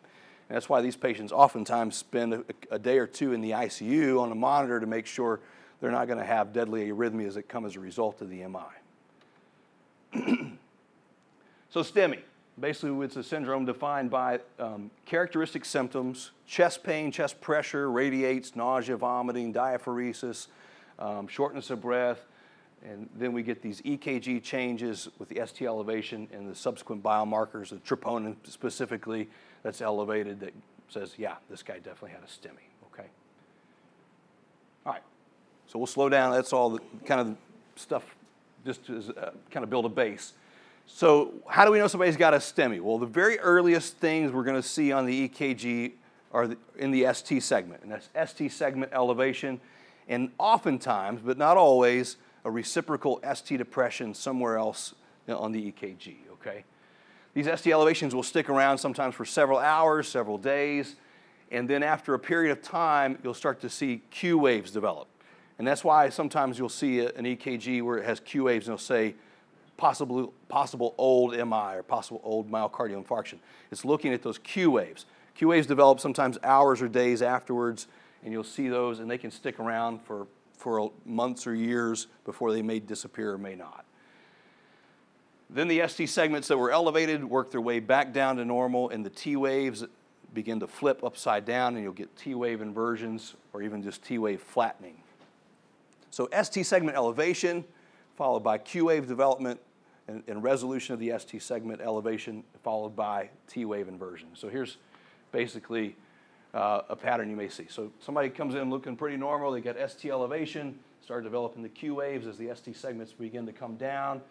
And 0.48 0.54
that's 0.54 0.68
why 0.68 0.80
these 0.80 0.96
patients 0.96 1.32
oftentimes 1.32 1.96
spend 1.96 2.34
a, 2.34 2.44
a 2.70 2.78
day 2.78 2.98
or 2.98 3.06
two 3.06 3.32
in 3.32 3.40
the 3.40 3.50
ICU 3.50 4.20
on 4.20 4.30
a 4.32 4.34
monitor 4.34 4.78
to 4.80 4.86
make 4.86 5.06
sure 5.06 5.40
they're 5.80 5.90
not 5.90 6.06
going 6.06 6.18
to 6.18 6.24
have 6.24 6.52
deadly 6.52 6.88
arrhythmias 6.88 7.34
that 7.34 7.48
come 7.48 7.66
as 7.66 7.76
a 7.76 7.80
result 7.80 8.22
of 8.22 8.30
the 8.30 8.44
MI. 8.46 8.60
so 11.70 11.80
STEMI, 11.80 12.20
basically 12.58 13.04
it's 13.04 13.16
a 13.16 13.22
syndrome 13.22 13.66
defined 13.66 14.10
by 14.10 14.40
um, 14.58 14.90
characteristic 15.04 15.64
symptoms, 15.64 16.30
chest 16.46 16.82
pain, 16.82 17.10
chest 17.10 17.40
pressure, 17.40 17.90
radiates, 17.90 18.56
nausea, 18.56 18.96
vomiting, 18.96 19.52
diaphoresis, 19.52 20.46
um, 20.98 21.26
shortness 21.26 21.70
of 21.70 21.82
breath, 21.82 22.24
and 22.88 23.08
then 23.16 23.32
we 23.32 23.42
get 23.42 23.62
these 23.62 23.82
EKG 23.82 24.42
changes 24.42 25.08
with 25.18 25.28
the 25.28 25.44
ST 25.44 25.66
elevation 25.66 26.28
and 26.32 26.48
the 26.48 26.54
subsequent 26.54 27.02
biomarkers, 27.02 27.70
the 27.70 27.76
troponin 27.76 28.36
specifically, 28.44 29.28
that's 29.62 29.80
elevated 29.80 30.38
that 30.40 30.54
says, 30.88 31.14
yeah, 31.18 31.34
this 31.50 31.62
guy 31.62 31.78
definitely 31.78 32.10
had 32.10 32.20
a 32.20 32.26
STEMI, 32.26 32.62
okay? 32.92 33.08
All 34.84 34.92
right, 34.92 35.02
so 35.66 35.78
we'll 35.78 35.86
slow 35.86 36.08
down. 36.08 36.32
That's 36.32 36.52
all 36.52 36.70
the 36.70 36.80
kind 37.04 37.20
of 37.20 37.36
stuff 37.74 38.04
just 38.64 38.86
to 38.86 38.98
uh, 39.16 39.30
kind 39.50 39.64
of 39.64 39.70
build 39.70 39.84
a 39.84 39.88
base. 39.88 40.34
So 40.86 41.34
how 41.48 41.64
do 41.64 41.72
we 41.72 41.78
know 41.78 41.88
somebody's 41.88 42.16
got 42.16 42.34
a 42.34 42.38
STEMI? 42.38 42.80
Well, 42.80 42.98
the 42.98 43.06
very 43.06 43.40
earliest 43.40 43.96
things 43.96 44.30
we're 44.30 44.44
going 44.44 44.60
to 44.60 44.66
see 44.66 44.92
on 44.92 45.06
the 45.06 45.28
EKG 45.28 45.92
are 46.32 46.48
in 46.76 46.92
the 46.92 47.12
ST 47.12 47.42
segment, 47.42 47.82
and 47.82 47.90
that's 47.90 48.30
ST 48.32 48.52
segment 48.52 48.92
elevation, 48.92 49.60
and 50.06 50.30
oftentimes, 50.38 51.20
but 51.24 51.36
not 51.36 51.56
always, 51.56 52.16
a 52.46 52.50
reciprocal 52.50 53.20
ST 53.34 53.58
depression 53.58 54.14
somewhere 54.14 54.56
else 54.56 54.94
on 55.28 55.50
the 55.50 55.72
EKG, 55.72 56.14
okay? 56.32 56.64
These 57.34 57.46
ST 57.46 57.72
elevations 57.72 58.14
will 58.14 58.22
stick 58.22 58.48
around 58.48 58.78
sometimes 58.78 59.16
for 59.16 59.24
several 59.24 59.58
hours, 59.58 60.06
several 60.06 60.38
days, 60.38 60.94
and 61.50 61.68
then 61.68 61.82
after 61.82 62.14
a 62.14 62.18
period 62.18 62.52
of 62.52 62.62
time, 62.62 63.18
you'll 63.22 63.34
start 63.34 63.60
to 63.62 63.68
see 63.68 64.00
Q 64.10 64.38
waves 64.38 64.70
develop. 64.70 65.08
And 65.58 65.66
that's 65.66 65.82
why 65.82 66.08
sometimes 66.08 66.56
you'll 66.58 66.68
see 66.68 67.00
an 67.00 67.24
EKG 67.24 67.82
where 67.82 67.98
it 67.98 68.04
has 68.04 68.20
Q 68.20 68.44
waves 68.44 68.68
and 68.68 68.74
it'll 68.74 68.84
say 68.84 69.16
possible, 69.76 70.32
possible 70.48 70.94
old 70.98 71.32
MI 71.32 71.76
or 71.76 71.82
possible 71.82 72.20
old 72.22 72.50
myocardial 72.50 73.04
infarction. 73.04 73.38
It's 73.72 73.84
looking 73.84 74.12
at 74.12 74.22
those 74.22 74.38
Q 74.38 74.70
waves. 74.70 75.06
Q 75.34 75.48
waves 75.48 75.66
develop 75.66 75.98
sometimes 75.98 76.38
hours 76.44 76.80
or 76.80 76.88
days 76.88 77.22
afterwards, 77.22 77.88
and 78.22 78.32
you'll 78.32 78.44
see 78.44 78.68
those, 78.68 79.00
and 79.00 79.10
they 79.10 79.18
can 79.18 79.30
stick 79.30 79.58
around 79.58 80.00
for, 80.02 80.26
for 80.56 80.92
months 81.04 81.46
or 81.46 81.54
years 81.54 82.06
before 82.24 82.52
they 82.52 82.62
may 82.62 82.80
disappear 82.80 83.32
or 83.32 83.38
may 83.38 83.54
not. 83.54 83.84
Then 85.48 85.68
the 85.68 85.86
ST 85.86 86.08
segments 86.08 86.48
that 86.48 86.58
were 86.58 86.70
elevated 86.70 87.24
work 87.24 87.50
their 87.50 87.60
way 87.60 87.78
back 87.78 88.12
down 88.12 88.36
to 88.36 88.44
normal, 88.44 88.90
and 88.90 89.06
the 89.06 89.10
T 89.10 89.36
waves 89.36 89.84
begin 90.34 90.60
to 90.60 90.66
flip 90.66 91.04
upside 91.04 91.44
down, 91.44 91.74
and 91.74 91.84
you'll 91.84 91.92
get 91.92 92.14
T 92.16 92.34
wave 92.34 92.60
inversions 92.60 93.34
or 93.52 93.62
even 93.62 93.82
just 93.82 94.02
T 94.02 94.18
wave 94.18 94.42
flattening. 94.42 94.96
So 96.10 96.28
ST 96.42 96.66
segment 96.66 96.96
elevation, 96.96 97.64
followed 98.16 98.40
by 98.40 98.58
Q 98.58 98.86
wave 98.86 99.06
development 99.06 99.60
and, 100.08 100.22
and, 100.26 100.42
resolution 100.42 100.94
of 100.94 101.00
the 101.00 101.12
ST 101.18 101.42
segment 101.42 101.80
elevation, 101.80 102.44
followed 102.62 102.94
by 102.96 103.30
T 103.48 103.64
wave 103.64 103.88
inversion. 103.88 104.28
So 104.34 104.48
here's 104.48 104.78
basically 105.32 105.96
uh, 106.56 106.80
a 106.88 106.96
pattern 106.96 107.28
you 107.28 107.36
may 107.36 107.48
see. 107.48 107.66
So 107.68 107.92
somebody 108.00 108.30
comes 108.30 108.54
in 108.54 108.70
looking 108.70 108.96
pretty 108.96 109.18
normal, 109.18 109.52
they 109.52 109.60
get 109.60 109.76
ST 109.90 110.10
elevation, 110.10 110.78
start 111.02 111.22
developing 111.22 111.62
the 111.62 111.68
Q 111.68 111.96
waves 111.96 112.26
as 112.26 112.38
the 112.38 112.50
ST 112.54 112.74
segments 112.74 113.12
begin 113.12 113.44
to 113.44 113.52
come 113.52 113.76
down. 113.76 114.22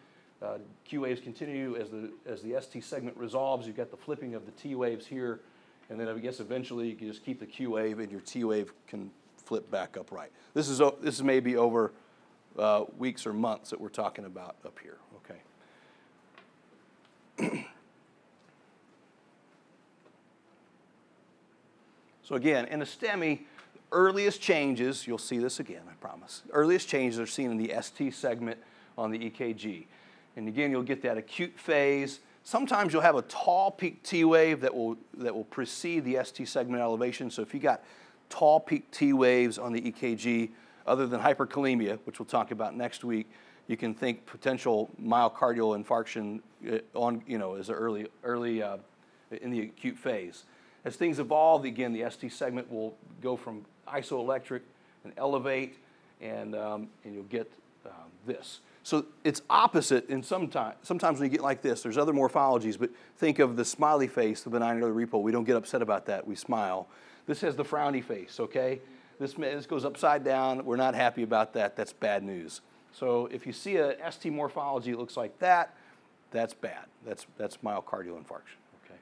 Uh, 0.41 0.57
Q 0.83 1.01
waves 1.01 1.21
continue 1.21 1.75
as 1.77 1.91
the, 1.91 2.11
as 2.25 2.41
the 2.41 2.59
ST 2.59 2.83
segment 2.83 3.15
resolves. 3.15 3.67
You've 3.67 3.77
got 3.77 3.91
the 3.91 3.97
flipping 3.97 4.33
of 4.33 4.45
the 4.47 4.51
T 4.53 4.73
waves 4.73 5.05
here, 5.05 5.41
and 5.89 5.99
then 5.99 6.09
I 6.09 6.17
guess 6.17 6.39
eventually 6.39 6.89
you 6.89 6.95
can 6.95 7.07
just 7.07 7.23
keep 7.23 7.39
the 7.39 7.45
Q 7.45 7.71
wave 7.71 7.99
and 7.99 8.11
your 8.11 8.21
T 8.21 8.43
wave 8.43 8.73
can 8.87 9.11
flip 9.37 9.69
back 9.69 9.95
upright. 9.95 10.31
This 10.55 10.67
is, 10.67 10.79
this 11.01 11.15
is 11.15 11.23
maybe 11.23 11.55
over 11.55 11.93
uh, 12.57 12.85
weeks 12.97 13.27
or 13.27 13.33
months 13.33 13.69
that 13.69 13.79
we're 13.79 13.89
talking 13.89 14.25
about 14.25 14.55
up 14.65 14.79
here, 14.81 14.97
okay? 15.17 15.39
So 22.25 22.35
again, 22.35 22.65
in 22.65 22.81
a 22.81 22.85
STEMI, 22.85 23.41
earliest 23.91 24.41
changes, 24.41 25.05
you'll 25.05 25.19
see 25.19 25.37
this 25.37 25.59
again, 25.59 25.83
I 25.87 25.93
promise. 25.93 26.41
Earliest 26.51 26.89
changes 26.89 27.19
are 27.19 27.27
seen 27.27 27.51
in 27.51 27.57
the 27.57 27.71
ST 27.81 28.13
segment 28.15 28.57
on 28.97 29.11
the 29.11 29.29
EKG. 29.29 29.85
And 30.35 30.47
again, 30.47 30.71
you'll 30.71 30.81
get 30.81 31.03
that 31.03 31.19
acute 31.19 31.57
phase. 31.57 32.21
Sometimes 32.43 32.93
you'll 32.93 33.03
have 33.03 33.15
a 33.15 33.21
tall 33.23 33.69
peak 33.69 34.01
T 34.01 34.23
wave 34.23 34.61
that 34.61 34.73
will, 34.73 34.97
that 35.17 35.35
will 35.35 35.45
precede 35.45 36.03
the 36.03 36.17
ST 36.23 36.47
segment 36.47 36.81
elevation. 36.81 37.29
So 37.29 37.43
if 37.43 37.53
you 37.53 37.59
got 37.59 37.83
tall 38.29 38.59
peak 38.59 38.89
T 38.89 39.13
waves 39.13 39.59
on 39.59 39.71
the 39.71 39.81
EKG, 39.81 40.49
other 40.87 41.05
than 41.05 41.21
hyperkalemia, 41.21 41.99
which 42.05 42.17
we'll 42.17 42.25
talk 42.25 42.49
about 42.49 42.75
next 42.75 43.03
week, 43.03 43.29
you 43.67 43.77
can 43.77 43.93
think 43.93 44.25
potential 44.25 44.89
myocardial 45.01 45.79
infarction 45.79 46.41
uh, 46.71 46.79
on, 46.97 47.23
you 47.27 47.37
know, 47.37 47.55
as 47.55 47.69
early, 47.69 48.07
early 48.23 48.63
uh, 48.63 48.77
in 49.41 49.51
the 49.51 49.61
acute 49.61 49.97
phase. 49.97 50.43
As 50.85 50.95
things 50.95 51.19
evolve, 51.19 51.65
again, 51.65 51.93
the 51.93 52.09
ST 52.09 52.31
segment 52.31 52.71
will 52.71 52.95
go 53.21 53.35
from 53.35 53.65
isoelectric 53.87 54.61
and 55.03 55.13
elevate, 55.17 55.77
and, 56.21 56.55
um, 56.55 56.87
and 57.03 57.13
you'll 57.13 57.23
get 57.23 57.51
um, 57.85 57.91
this. 58.25 58.61
So 58.83 59.05
it's 59.23 59.41
opposite 59.49 60.07
in 60.09 60.21
some 60.21 60.47
time. 60.47 60.75
Sometimes 60.83 61.19
when 61.19 61.31
you 61.31 61.35
get 61.35 61.43
like 61.43 61.63
this, 61.63 61.81
there's 61.81 61.97
other 61.97 62.13
morphologies, 62.13 62.77
but 62.77 62.91
think 63.17 63.39
of 63.39 63.55
the 63.55 63.65
smiley 63.65 64.07
face, 64.07 64.43
the 64.43 64.51
benign 64.51 64.79
repo. 64.79 65.21
We 65.21 65.31
don't 65.31 65.43
get 65.43 65.55
upset 65.55 65.81
about 65.81 66.05
that. 66.05 66.27
We 66.27 66.35
smile. 66.35 66.87
This 67.25 67.41
has 67.41 67.55
the 67.55 67.65
frowny 67.65 68.03
face, 68.03 68.39
okay? 68.39 68.79
This, 69.19 69.33
this 69.33 69.65
goes 69.65 69.85
upside 69.85 70.23
down. 70.23 70.65
We're 70.65 70.75
not 70.75 70.93
happy 70.93 71.23
about 71.23 71.53
that. 71.53 71.75
That's 71.75 71.93
bad 71.93 72.23
news. 72.23 72.61
So 72.91 73.27
if 73.31 73.47
you 73.47 73.53
see 73.53 73.77
a 73.77 73.95
ST 74.11 74.31
morphology 74.31 74.91
that 74.91 74.99
looks 74.99 75.17
like 75.17 75.39
that, 75.39 75.75
that's 76.31 76.53
bad. 76.53 76.85
That's, 77.05 77.25
that's 77.37 77.57
myocardial 77.57 78.17
infarction, 78.17 78.59
okay? 78.85 78.99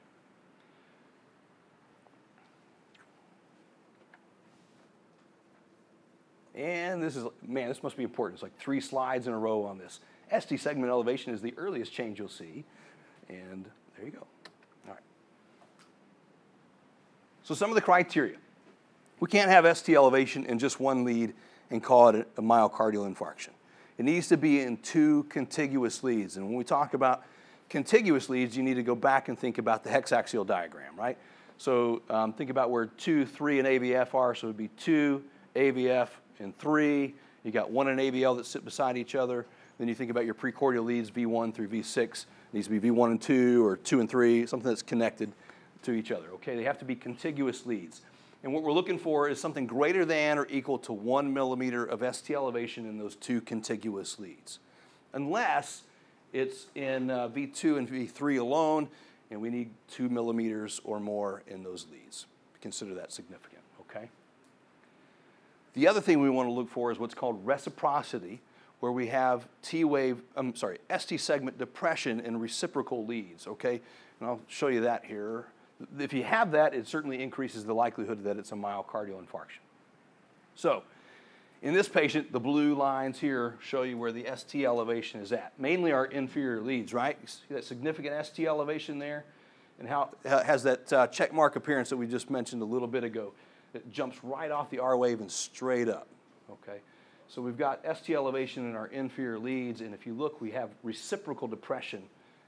And 6.54 7.02
this 7.02 7.16
is, 7.16 7.24
man, 7.46 7.68
this 7.68 7.82
must 7.82 7.96
be 7.96 8.04
important. 8.04 8.36
It's 8.36 8.42
like 8.42 8.56
three 8.58 8.80
slides 8.80 9.26
in 9.26 9.32
a 9.32 9.38
row 9.38 9.64
on 9.64 9.78
this. 9.78 10.00
ST 10.38 10.60
segment 10.60 10.90
elevation 10.90 11.34
is 11.34 11.40
the 11.40 11.54
earliest 11.56 11.92
change 11.92 12.18
you'll 12.18 12.28
see. 12.28 12.64
And 13.28 13.64
there 13.96 14.06
you 14.06 14.12
go. 14.12 14.26
All 14.86 14.92
right. 14.92 15.02
So 17.42 17.54
some 17.54 17.70
of 17.70 17.74
the 17.74 17.80
criteria. 17.80 18.36
We 19.20 19.28
can't 19.28 19.50
have 19.50 19.76
ST 19.76 19.94
elevation 19.94 20.44
in 20.46 20.58
just 20.58 20.80
one 20.80 21.04
lead 21.04 21.34
and 21.70 21.82
call 21.82 22.08
it 22.10 22.28
a 22.36 22.42
myocardial 22.42 23.12
infarction. 23.12 23.50
It 23.96 24.04
needs 24.04 24.28
to 24.28 24.36
be 24.36 24.60
in 24.60 24.76
two 24.78 25.24
contiguous 25.24 26.02
leads. 26.02 26.36
And 26.36 26.46
when 26.46 26.56
we 26.56 26.64
talk 26.64 26.94
about 26.94 27.24
contiguous 27.68 28.28
leads, 28.28 28.56
you 28.56 28.62
need 28.62 28.74
to 28.74 28.82
go 28.82 28.94
back 28.94 29.28
and 29.28 29.38
think 29.38 29.58
about 29.58 29.84
the 29.84 29.90
hexaxial 29.90 30.46
diagram, 30.46 30.96
right? 30.96 31.16
So 31.58 32.02
um, 32.10 32.32
think 32.32 32.50
about 32.50 32.70
where 32.70 32.86
2, 32.86 33.24
3, 33.24 33.60
and 33.60 33.68
AVF 33.68 34.14
are. 34.14 34.34
So 34.34 34.48
it 34.48 34.50
would 34.50 34.56
be 34.56 34.68
2, 34.68 35.22
AVF, 35.54 36.08
and 36.38 36.56
3. 36.58 37.14
You 37.44 37.50
got 37.50 37.70
1 37.70 37.88
and 37.88 38.00
AVL 38.00 38.36
that 38.36 38.46
sit 38.46 38.64
beside 38.64 38.96
each 38.96 39.14
other. 39.14 39.46
Then 39.78 39.88
you 39.88 39.94
think 39.94 40.10
about 40.10 40.24
your 40.24 40.34
precordial 40.34 40.84
leads, 40.84 41.10
V1 41.10 41.54
through 41.54 41.68
V6. 41.68 41.98
It 41.98 42.26
needs 42.52 42.68
to 42.68 42.78
be 42.78 42.90
V1 42.90 43.10
and 43.10 43.20
2 43.20 43.66
or 43.66 43.76
2 43.76 44.00
and 44.00 44.08
3, 44.08 44.46
something 44.46 44.68
that's 44.68 44.82
connected 44.82 45.32
to 45.82 45.92
each 45.92 46.10
other, 46.10 46.28
okay? 46.34 46.56
They 46.56 46.64
have 46.64 46.78
to 46.78 46.84
be 46.84 46.94
contiguous 46.94 47.66
leads. 47.66 48.02
And 48.42 48.52
what 48.52 48.62
we're 48.62 48.72
looking 48.72 48.98
for 48.98 49.28
is 49.28 49.40
something 49.40 49.66
greater 49.66 50.04
than 50.04 50.38
or 50.38 50.46
equal 50.50 50.78
to 50.80 50.92
one 50.92 51.32
millimeter 51.32 51.84
of 51.84 52.02
ST 52.14 52.34
elevation 52.36 52.86
in 52.86 52.98
those 52.98 53.16
two 53.16 53.40
contiguous 53.40 54.18
leads. 54.18 54.58
Unless 55.12 55.82
it's 56.32 56.66
in 56.74 57.10
uh, 57.10 57.28
V2 57.28 57.78
and 57.78 57.88
V3 57.88 58.40
alone, 58.40 58.88
and 59.30 59.40
we 59.40 59.50
need 59.50 59.70
two 59.88 60.08
millimeters 60.08 60.80
or 60.84 61.00
more 61.00 61.42
in 61.46 61.62
those 61.62 61.86
leads. 61.90 62.26
Consider 62.60 62.94
that 62.94 63.12
significant? 63.12 63.53
The 65.74 65.88
other 65.88 66.00
thing 66.00 66.20
we 66.20 66.30
want 66.30 66.48
to 66.48 66.52
look 66.52 66.70
for 66.70 66.90
is 66.90 66.98
what's 66.98 67.14
called 67.14 67.44
reciprocity, 67.44 68.40
where 68.80 68.92
we 68.92 69.08
have 69.08 69.46
T 69.62 69.84
wave, 69.84 70.22
I'm 70.36 70.54
sorry, 70.54 70.78
ST 70.96 71.20
segment 71.20 71.58
depression 71.58 72.20
in 72.20 72.38
reciprocal 72.38 73.04
leads, 73.06 73.46
okay? 73.46 73.80
And 74.20 74.28
I'll 74.28 74.40
show 74.48 74.68
you 74.68 74.82
that 74.82 75.04
here 75.04 75.46
if 75.98 76.12
you 76.12 76.22
have 76.24 76.52
that, 76.52 76.74
it 76.74 76.86
certainly 76.86 77.22
increases 77.22 77.64
the 77.64 77.74
likelihood 77.74 78.24
that 78.24 78.36
it's 78.36 78.52
a 78.52 78.54
myocardial 78.54 79.22
infarction. 79.22 79.60
So, 80.54 80.82
in 81.62 81.74
this 81.74 81.88
patient, 81.88 82.30
the 82.30 82.40
blue 82.40 82.74
lines 82.74 83.18
here 83.18 83.56
show 83.60 83.82
you 83.82 83.96
where 83.96 84.12
the 84.12 84.26
ST 84.36 84.64
elevation 84.64 85.20
is 85.20 85.32
at. 85.32 85.52
Mainly 85.58 85.92
our 85.92 86.04
inferior 86.06 86.60
leads, 86.60 86.92
right? 86.92 87.16
You 87.20 87.26
see 87.26 87.40
that 87.50 87.64
significant 87.64 88.24
ST 88.26 88.46
elevation 88.46 88.98
there? 88.98 89.24
And 89.78 89.88
how 89.88 90.10
has 90.24 90.62
that 90.64 90.92
uh, 90.92 91.06
check 91.08 91.32
mark 91.32 91.56
appearance 91.56 91.88
that 91.88 91.96
we 91.96 92.06
just 92.06 92.30
mentioned 92.30 92.62
a 92.62 92.66
little 92.66 92.86
bit 92.86 93.02
ago. 93.02 93.32
It 93.74 93.90
jumps 93.90 94.22
right 94.22 94.50
off 94.50 94.70
the 94.70 94.78
R 94.78 94.96
wave 94.96 95.20
and 95.20 95.30
straight 95.30 95.88
up, 95.88 96.06
okay? 96.50 96.78
So 97.28 97.42
we've 97.42 97.58
got 97.58 97.84
ST 97.96 98.14
elevation 98.14 98.68
in 98.68 98.76
our 98.76 98.86
inferior 98.86 99.38
leads, 99.38 99.80
and 99.80 99.92
if 99.92 100.06
you 100.06 100.14
look, 100.14 100.40
we 100.40 100.52
have 100.52 100.70
reciprocal 100.82 101.48
depression, 101.48 102.02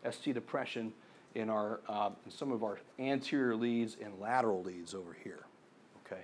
ST 0.08 0.34
depression, 0.34 0.92
in, 1.36 1.50
our, 1.50 1.80
uh, 1.88 2.10
in 2.24 2.30
some 2.30 2.50
of 2.50 2.64
our 2.64 2.78
anterior 2.98 3.54
leads 3.54 3.96
and 4.02 4.18
lateral 4.18 4.62
leads 4.62 4.94
over 4.94 5.14
here. 5.22 5.44
Okay. 6.06 6.22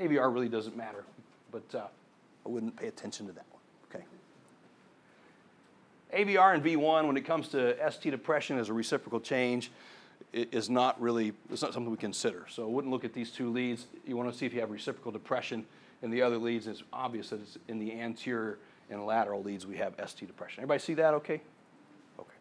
AVR 0.00 0.32
really 0.32 0.48
doesn't 0.48 0.76
matter, 0.76 1.04
but 1.50 1.74
uh, 1.74 1.86
I 2.44 2.48
wouldn't 2.48 2.76
pay 2.76 2.86
attention 2.86 3.26
to 3.26 3.32
that 3.32 3.44
one. 3.50 4.02
Okay. 4.02 4.04
AVR 6.16 6.54
and 6.54 6.64
V1, 6.64 7.06
when 7.08 7.16
it 7.16 7.24
comes 7.24 7.48
to 7.48 7.76
ST 7.90 8.12
depression 8.12 8.56
as 8.56 8.68
a 8.68 8.72
reciprocal 8.72 9.18
change, 9.18 9.72
is 10.36 10.68
not 10.68 11.00
really, 11.00 11.32
it's 11.50 11.62
not 11.62 11.72
something 11.72 11.90
we 11.90 11.96
consider. 11.96 12.46
So 12.48 12.64
I 12.64 12.66
wouldn't 12.66 12.92
look 12.92 13.04
at 13.04 13.12
these 13.12 13.30
two 13.30 13.50
leads. 13.50 13.86
You 14.06 14.16
want 14.16 14.30
to 14.30 14.36
see 14.36 14.46
if 14.46 14.52
you 14.52 14.60
have 14.60 14.70
reciprocal 14.70 15.12
depression. 15.12 15.64
In 16.02 16.10
the 16.10 16.22
other 16.22 16.36
leads, 16.36 16.66
it's 16.66 16.82
obvious 16.92 17.30
that 17.30 17.40
it's 17.40 17.58
in 17.68 17.78
the 17.78 17.98
anterior 17.98 18.58
and 18.90 19.04
lateral 19.04 19.42
leads 19.42 19.66
we 19.66 19.76
have 19.78 19.94
ST 20.06 20.26
depression. 20.26 20.60
Everybody 20.60 20.80
see 20.80 20.94
that 20.94 21.14
okay? 21.14 21.40
Okay. 22.18 22.36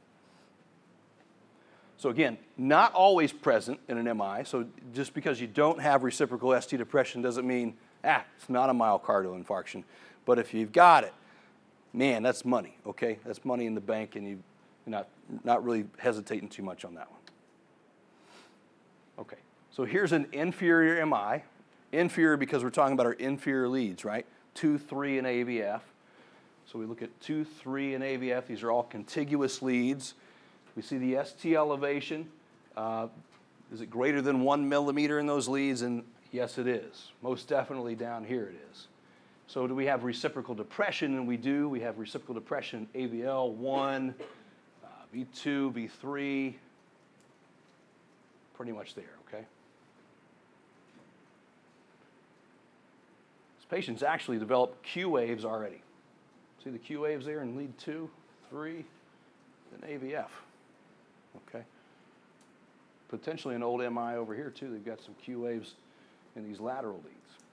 So 1.98 2.10
again, 2.10 2.38
not 2.58 2.94
always 2.94 3.32
present 3.32 3.80
in 3.88 3.98
an 3.98 4.18
MI. 4.18 4.44
So 4.44 4.66
just 4.94 5.14
because 5.14 5.40
you 5.40 5.48
don't 5.48 5.80
have 5.80 6.04
reciprocal 6.04 6.60
ST 6.60 6.78
depression 6.78 7.22
doesn't 7.22 7.48
mean, 7.48 7.76
ah, 8.04 8.24
it's 8.38 8.50
not 8.50 8.70
a 8.70 8.74
myocardial 8.74 9.42
infarction. 9.42 9.84
But 10.26 10.38
if 10.38 10.54
you've 10.54 10.72
got 10.72 11.04
it, 11.04 11.14
man, 11.94 12.24
that's 12.24 12.44
money, 12.44 12.78
okay? 12.86 13.20
That's 13.26 13.46
money 13.46 13.66
in 13.66 13.74
the 13.74 13.82
bank 13.82 14.16
and 14.16 14.28
you're 14.28 14.38
not, 14.86 15.08
not 15.44 15.64
really 15.64 15.86
hesitating 15.98 16.50
too 16.50 16.64
much 16.64 16.84
on 16.84 16.96
that 16.96 17.10
one. 17.10 17.20
So 19.76 19.84
here's 19.84 20.14
an 20.14 20.28
inferior 20.32 21.06
MI. 21.06 21.44
Inferior 21.92 22.38
because 22.38 22.64
we're 22.64 22.70
talking 22.70 22.94
about 22.94 23.08
our 23.08 23.14
inferior 23.14 23.68
leads, 23.68 24.06
right? 24.06 24.26
2, 24.54 24.78
3, 24.78 25.18
and 25.18 25.28
AVF. 25.28 25.82
So 26.66 26.80
we 26.80 26.86
look 26.86 27.02
at 27.02 27.10
2, 27.20 27.44
3, 27.44 27.96
and 27.96 28.02
AVF. 28.02 28.48
These 28.48 28.64
are 28.64 28.72
all 28.72 28.84
contiguous 28.84 29.62
leads. 29.62 30.14
We 30.78 30.82
see 30.82 30.98
the 30.98 31.22
ST 31.26 31.54
elevation. 31.54 32.30
Uh, 32.78 33.08
is 33.74 33.82
it 33.82 33.90
greater 33.90 34.22
than 34.22 34.44
one 34.44 34.70
millimeter 34.70 35.20
in 35.20 35.26
those 35.26 35.50
leads? 35.50 35.82
And 35.82 36.06
yes, 36.32 36.58
it 36.58 36.68
is. 36.68 37.12
Most 37.22 37.50
definitely 37.50 37.96
down 37.96 38.24
here 38.24 38.46
it 38.46 38.56
is. 38.72 38.88
So 39.48 39.68
do 39.68 39.76
we 39.76 39.88
have 39.88 40.06
reciprocal 40.06 40.56
depression? 40.56 41.18
And 41.18 41.28
we 41.28 41.36
do. 41.36 41.68
We 41.68 41.82
have 41.82 42.00
reciprocal 42.00 42.36
depression 42.36 42.88
AVL 42.96 43.52
1, 43.52 44.16
uh, 44.86 44.88
V2, 45.14 45.74
V3, 45.74 46.54
pretty 48.56 48.72
much 48.72 48.96
there, 48.96 49.12
okay? 49.28 49.46
Patient's 53.76 54.04
actually 54.04 54.40
developed 54.40 54.82
Q 54.84 55.10
waves 55.10 55.44
already. 55.44 55.82
See 56.64 56.70
the 56.70 56.78
Q 56.78 57.02
waves 57.02 57.26
there 57.26 57.42
in 57.42 57.58
lead 57.58 57.78
2, 57.78 58.10
3, 58.50 58.86
and 59.74 59.84
AVF, 59.84 60.30
okay? 61.50 61.66
Potentially 63.10 63.54
an 63.54 63.64
old 63.64 63.82
MI 63.82 64.16
over 64.16 64.34
here 64.34 64.50
too. 64.50 64.70
They've 64.70 64.86
got 64.86 65.02
some 65.02 65.14
Q 65.22 65.42
waves 65.42 65.74
in 66.38 66.48
these 66.48 66.62
lateral 66.62 67.02
leads. 67.04 67.44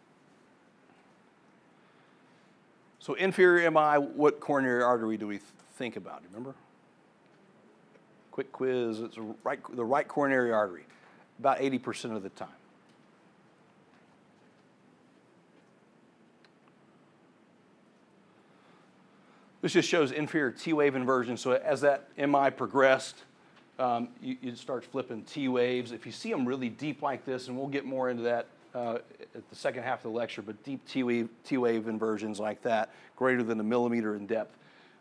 So 3.01 3.15
inferior 3.15 3.69
MI, 3.69 3.97
what 3.99 4.39
coronary 4.39 4.85
artery 4.85 5.17
do 5.17 5.27
we 5.27 5.41
think 5.75 5.97
about? 5.97 6.23
Remember? 6.29 6.55
Quick 8.31 8.53
quiz. 8.53 9.01
It's 9.01 9.19
right, 9.43 9.59
the 9.75 9.85
right 9.85 10.07
coronary 10.07 10.53
artery, 10.53 10.85
about 11.41 11.59
80% 11.59 12.15
of 12.15 12.23
the 12.23 12.29
time. 12.29 12.49
This 19.63 19.73
just 19.73 19.89
shows 19.89 20.11
inferior 20.11 20.51
T 20.51 20.73
wave 20.73 20.97
inversion. 20.97 21.37
So 21.37 21.53
as 21.53 21.81
that 21.83 22.09
MI 22.19 22.51
progressed, 22.51 23.17
um, 23.79 24.09
you, 24.21 24.37
you 24.43 24.57
start 24.57 24.85
flipping 24.85 25.23
T 25.23 25.47
waves. 25.47 25.93
If 25.93 26.05
you 26.05 26.11
see 26.11 26.31
them 26.31 26.47
really 26.47 26.69
deep 26.69 27.01
like 27.01 27.25
this, 27.25 27.47
and 27.47 27.57
we'll 27.57 27.69
get 27.69 27.85
more 27.85 28.11
into 28.11 28.25
that 28.25 28.49
uh, 28.75 28.99
at 29.35 29.49
the 29.49 29.57
second 29.57 29.85
half 29.85 30.01
of 30.01 30.13
the 30.13 30.19
lecture, 30.19 30.43
but 30.43 30.61
deep 30.65 30.85
T 30.89 31.05
wave, 31.05 31.29
T 31.45 31.59
wave 31.59 31.87
inversions 31.87 32.41
like 32.41 32.61
that, 32.63 32.91
greater 33.17 33.45
than 33.45 33.61
a 33.61 33.63
millimeter 33.63 34.17
in 34.17 34.27
depth, 34.27 34.57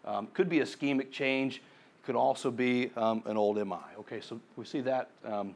um, 0.05 0.27
could 0.35 0.47
be 0.47 0.59
ischemic 0.59 1.11
change. 1.11 1.61
Could 2.05 2.15
also 2.15 2.49
be 2.49 2.91
um, 2.97 3.23
an 3.25 3.37
old 3.37 3.57
MI. 3.57 3.77
Okay, 3.99 4.21
so 4.21 4.39
we 4.55 4.65
see 4.65 4.81
that. 4.81 5.09
Um, 5.25 5.55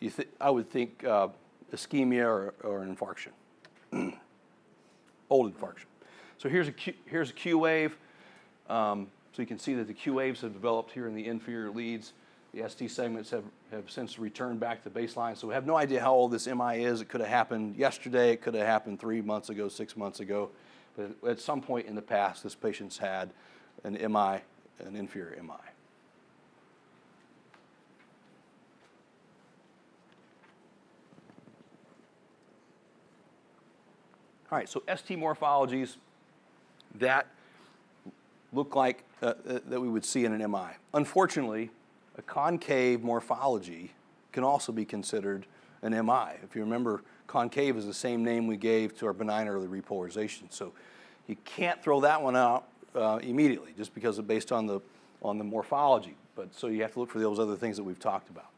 th- 0.00 0.28
I 0.40 0.50
would 0.50 0.70
think 0.70 1.04
uh, 1.04 1.28
ischemia 1.72 2.24
or, 2.24 2.54
or 2.62 2.82
an 2.82 2.94
infarction, 2.94 3.32
old 5.30 5.54
infarction. 5.54 5.86
So 6.36 6.48
here's 6.48 6.68
a 6.68 6.72
Q, 6.72 6.94
here's 7.06 7.30
a 7.30 7.32
Q 7.34 7.58
wave. 7.58 7.96
Um, 8.68 9.08
so 9.32 9.42
you 9.42 9.46
can 9.46 9.58
see 9.58 9.74
that 9.74 9.86
the 9.86 9.94
Q 9.94 10.14
waves 10.14 10.40
have 10.42 10.52
developed 10.52 10.92
here 10.92 11.06
in 11.06 11.14
the 11.14 11.26
inferior 11.26 11.70
leads. 11.70 12.12
The 12.52 12.68
ST 12.68 12.90
segments 12.90 13.30
have, 13.30 13.44
have 13.72 13.90
since 13.90 14.18
returned 14.18 14.60
back 14.60 14.84
to 14.84 14.90
baseline. 14.90 15.36
So 15.36 15.48
we 15.48 15.54
have 15.54 15.66
no 15.66 15.76
idea 15.76 16.00
how 16.00 16.14
old 16.14 16.30
this 16.30 16.46
MI 16.46 16.84
is. 16.84 17.00
It 17.00 17.08
could 17.08 17.20
have 17.20 17.30
happened 17.30 17.74
yesterday. 17.74 18.30
It 18.30 18.42
could 18.42 18.54
have 18.54 18.66
happened 18.66 19.00
three 19.00 19.20
months 19.20 19.48
ago, 19.48 19.68
six 19.68 19.96
months 19.96 20.20
ago. 20.20 20.50
But 20.96 21.16
at 21.28 21.40
some 21.40 21.60
point 21.60 21.88
in 21.88 21.96
the 21.96 22.02
past, 22.02 22.44
this 22.44 22.54
patient's 22.54 22.96
had 22.96 23.30
an 23.82 23.94
MI, 23.94 24.40
an 24.78 24.94
inferior 24.94 25.36
MI. 25.42 25.54
All 34.52 34.58
right, 34.58 34.68
so 34.68 34.84
ST 34.94 35.18
morphologies 35.18 35.96
that 36.94 37.26
look 38.54 38.74
like 38.74 39.04
uh, 39.22 39.34
uh, 39.48 39.58
that 39.66 39.80
we 39.80 39.88
would 39.88 40.04
see 40.04 40.24
in 40.24 40.32
an 40.32 40.50
MI. 40.50 40.68
Unfortunately, 40.92 41.70
a 42.16 42.22
concave 42.22 43.02
morphology 43.02 43.92
can 44.32 44.44
also 44.44 44.72
be 44.72 44.84
considered 44.84 45.46
an 45.82 45.92
MI. 45.92 46.32
If 46.42 46.54
you 46.54 46.62
remember, 46.62 47.02
concave 47.26 47.76
is 47.76 47.86
the 47.86 47.94
same 47.94 48.24
name 48.24 48.46
we 48.46 48.56
gave 48.56 48.96
to 48.98 49.06
our 49.06 49.12
benign 49.12 49.48
early 49.48 49.66
repolarization. 49.66 50.50
So 50.50 50.72
you 51.26 51.36
can't 51.44 51.82
throw 51.82 52.00
that 52.00 52.22
one 52.22 52.36
out 52.36 52.68
uh, 52.94 53.18
immediately 53.22 53.72
just 53.76 53.94
because 53.94 54.18
of 54.18 54.26
based 54.26 54.52
on 54.52 54.66
the 54.66 54.80
on 55.22 55.38
the 55.38 55.44
morphology. 55.44 56.16
But 56.36 56.54
so 56.54 56.66
you 56.66 56.82
have 56.82 56.92
to 56.92 57.00
look 57.00 57.10
for 57.10 57.20
those 57.20 57.38
other 57.38 57.56
things 57.56 57.76
that 57.76 57.84
we've 57.84 57.98
talked 57.98 58.28
about. 58.28 58.50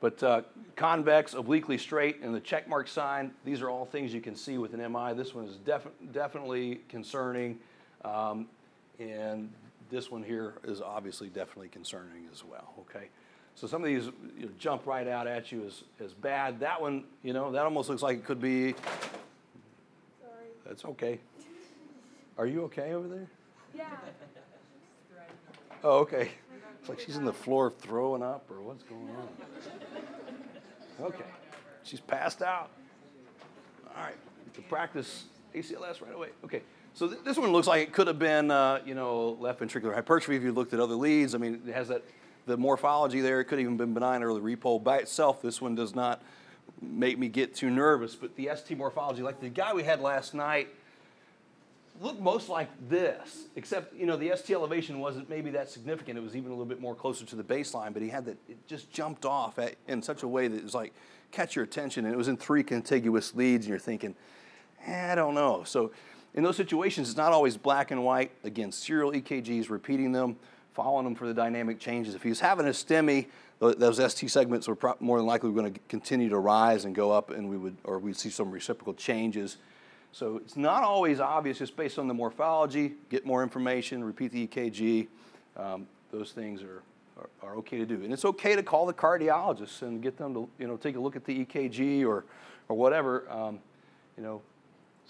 But 0.00 0.22
uh, 0.22 0.42
convex, 0.74 1.34
obliquely 1.34 1.78
straight, 1.78 2.20
and 2.22 2.34
the 2.34 2.40
check 2.40 2.68
mark 2.68 2.88
sign, 2.88 3.30
these 3.44 3.62
are 3.62 3.70
all 3.70 3.84
things 3.84 4.12
you 4.12 4.20
can 4.20 4.34
see 4.34 4.58
with 4.58 4.74
an 4.74 4.92
MI. 4.92 5.14
This 5.14 5.32
one 5.32 5.44
is 5.44 5.58
def- 5.58 5.86
definitely 6.12 6.80
concerning. 6.88 7.60
Um, 8.04 8.48
and 8.98 9.50
this 9.90 10.10
one 10.10 10.22
here 10.22 10.54
is 10.64 10.80
obviously 10.80 11.28
definitely 11.28 11.68
concerning 11.68 12.26
as 12.32 12.44
well, 12.44 12.74
okay? 12.80 13.08
So 13.54 13.66
some 13.66 13.82
of 13.82 13.88
these 13.88 14.06
you 14.38 14.46
know, 14.46 14.52
jump 14.58 14.86
right 14.86 15.06
out 15.06 15.26
at 15.26 15.52
you 15.52 15.64
as, 15.66 15.84
as 16.02 16.12
bad. 16.14 16.60
That 16.60 16.80
one, 16.80 17.04
you 17.22 17.32
know, 17.32 17.52
that 17.52 17.64
almost 17.64 17.88
looks 17.88 18.02
like 18.02 18.18
it 18.18 18.24
could 18.24 18.40
be. 18.40 18.72
Sorry. 18.72 20.46
That's 20.66 20.84
okay. 20.84 21.18
Are 22.38 22.46
you 22.46 22.64
okay 22.64 22.94
over 22.94 23.08
there? 23.08 23.28
Yeah. 23.74 23.84
Oh, 25.84 25.98
okay. 25.98 26.30
It's 26.80 26.88
like 26.88 27.00
she's 27.00 27.16
in 27.16 27.24
the 27.24 27.32
floor 27.32 27.70
throwing 27.70 28.22
up 28.22 28.50
or 28.50 28.60
what's 28.60 28.82
going 28.84 29.08
on. 29.10 29.28
Okay. 31.06 31.24
She's 31.84 32.00
passed 32.00 32.42
out. 32.42 32.70
All 33.96 34.02
right. 34.02 34.16
To 34.54 34.62
practice 34.62 35.24
ACLS 35.54 36.00
right 36.00 36.14
away. 36.14 36.28
Okay. 36.44 36.62
So 36.94 37.08
th- 37.08 37.20
this 37.24 37.38
one 37.38 37.52
looks 37.52 37.66
like 37.66 37.82
it 37.82 37.92
could 37.92 38.06
have 38.06 38.18
been, 38.18 38.50
uh, 38.50 38.80
you 38.84 38.94
know, 38.94 39.36
left 39.40 39.60
ventricular 39.60 39.94
hypertrophy 39.94 40.36
if 40.36 40.42
you 40.42 40.52
looked 40.52 40.74
at 40.74 40.80
other 40.80 40.94
leads. 40.94 41.34
I 41.34 41.38
mean, 41.38 41.62
it 41.66 41.72
has 41.74 41.88
that 41.88 42.02
the 42.46 42.56
morphology 42.56 43.20
there. 43.20 43.40
It 43.40 43.44
could 43.44 43.58
have 43.58 43.64
even 43.64 43.76
been 43.76 43.94
benign 43.94 44.22
early 44.22 44.40
repole 44.40 44.82
by 44.82 44.98
itself. 44.98 45.40
This 45.40 45.60
one 45.60 45.74
does 45.74 45.94
not 45.94 46.22
make 46.80 47.18
me 47.18 47.28
get 47.28 47.54
too 47.54 47.70
nervous. 47.70 48.14
But 48.14 48.36
the 48.36 48.50
ST 48.54 48.76
morphology, 48.76 49.22
like 49.22 49.40
the 49.40 49.48
guy 49.48 49.72
we 49.72 49.84
had 49.84 50.00
last 50.00 50.34
night, 50.34 50.68
looked 52.00 52.20
most 52.20 52.48
like 52.48 52.68
this, 52.88 53.46
except 53.56 53.94
you 53.94 54.06
know 54.06 54.16
the 54.16 54.36
ST 54.36 54.54
elevation 54.54 54.98
wasn't 54.98 55.30
maybe 55.30 55.50
that 55.50 55.70
significant. 55.70 56.18
It 56.18 56.22
was 56.22 56.34
even 56.34 56.48
a 56.48 56.54
little 56.54 56.66
bit 56.66 56.80
more 56.80 56.94
closer 56.94 57.24
to 57.24 57.36
the 57.36 57.44
baseline, 57.44 57.92
but 57.92 58.02
he 58.02 58.08
had 58.08 58.24
that. 58.26 58.36
It 58.48 58.66
just 58.66 58.90
jumped 58.90 59.24
off 59.24 59.58
at, 59.58 59.76
in 59.88 60.02
such 60.02 60.22
a 60.22 60.28
way 60.28 60.48
that 60.48 60.56
it 60.56 60.64
was 60.64 60.74
like 60.74 60.92
catch 61.30 61.56
your 61.56 61.64
attention, 61.64 62.04
and 62.04 62.12
it 62.12 62.18
was 62.18 62.28
in 62.28 62.36
three 62.36 62.62
contiguous 62.62 63.34
leads, 63.34 63.66
and 63.66 63.70
you're 63.70 63.78
thinking, 63.78 64.14
eh, 64.86 65.12
I 65.12 65.14
don't 65.14 65.34
know. 65.34 65.62
So 65.64 65.92
in 66.34 66.42
those 66.42 66.56
situations, 66.56 67.08
it's 67.08 67.16
not 67.16 67.32
always 67.32 67.56
black 67.56 67.90
and 67.90 68.04
white. 68.04 68.30
Again, 68.44 68.72
serial 68.72 69.12
EKGs, 69.12 69.68
repeating 69.68 70.12
them, 70.12 70.36
following 70.72 71.04
them 71.04 71.14
for 71.14 71.26
the 71.26 71.34
dynamic 71.34 71.78
changes. 71.78 72.14
If 72.14 72.22
he 72.22 72.30
was 72.30 72.40
having 72.40 72.66
a 72.66 72.70
STEMI, 72.70 73.26
those 73.60 73.98
ST 74.12 74.30
segments 74.30 74.66
were 74.66 74.76
more 74.98 75.18
than 75.18 75.26
likely 75.26 75.52
going 75.52 75.72
to 75.72 75.80
continue 75.88 76.28
to 76.30 76.38
rise 76.38 76.84
and 76.84 76.94
go 76.94 77.12
up, 77.12 77.30
and 77.30 77.48
we 77.48 77.56
would, 77.56 77.76
or 77.84 77.98
we'd 77.98 78.16
see 78.16 78.30
some 78.30 78.50
reciprocal 78.50 78.94
changes. 78.94 79.58
So 80.10 80.38
it's 80.38 80.56
not 80.56 80.82
always 80.82 81.20
obvious 81.20 81.58
just 81.58 81.76
based 81.76 81.98
on 81.98 82.08
the 82.08 82.14
morphology. 82.14 82.94
Get 83.08 83.24
more 83.24 83.42
information, 83.42 84.02
repeat 84.02 84.32
the 84.32 84.46
EKG. 84.46 85.08
Um, 85.56 85.86
those 86.10 86.32
things 86.32 86.62
are, 86.62 86.82
are, 87.18 87.30
are, 87.42 87.56
okay 87.56 87.78
to 87.78 87.86
do. 87.86 87.94
And 88.02 88.12
it's 88.12 88.24
okay 88.24 88.56
to 88.56 88.62
call 88.62 88.84
the 88.84 88.92
cardiologist 88.92 89.82
and 89.82 90.02
get 90.02 90.18
them 90.18 90.34
to 90.34 90.48
you 90.58 90.66
know, 90.66 90.76
take 90.76 90.96
a 90.96 91.00
look 91.00 91.16
at 91.16 91.24
the 91.24 91.44
EKG 91.44 92.04
or, 92.04 92.24
or 92.68 92.76
whatever. 92.76 93.30
Um, 93.30 93.60
you 94.16 94.22
know, 94.22 94.42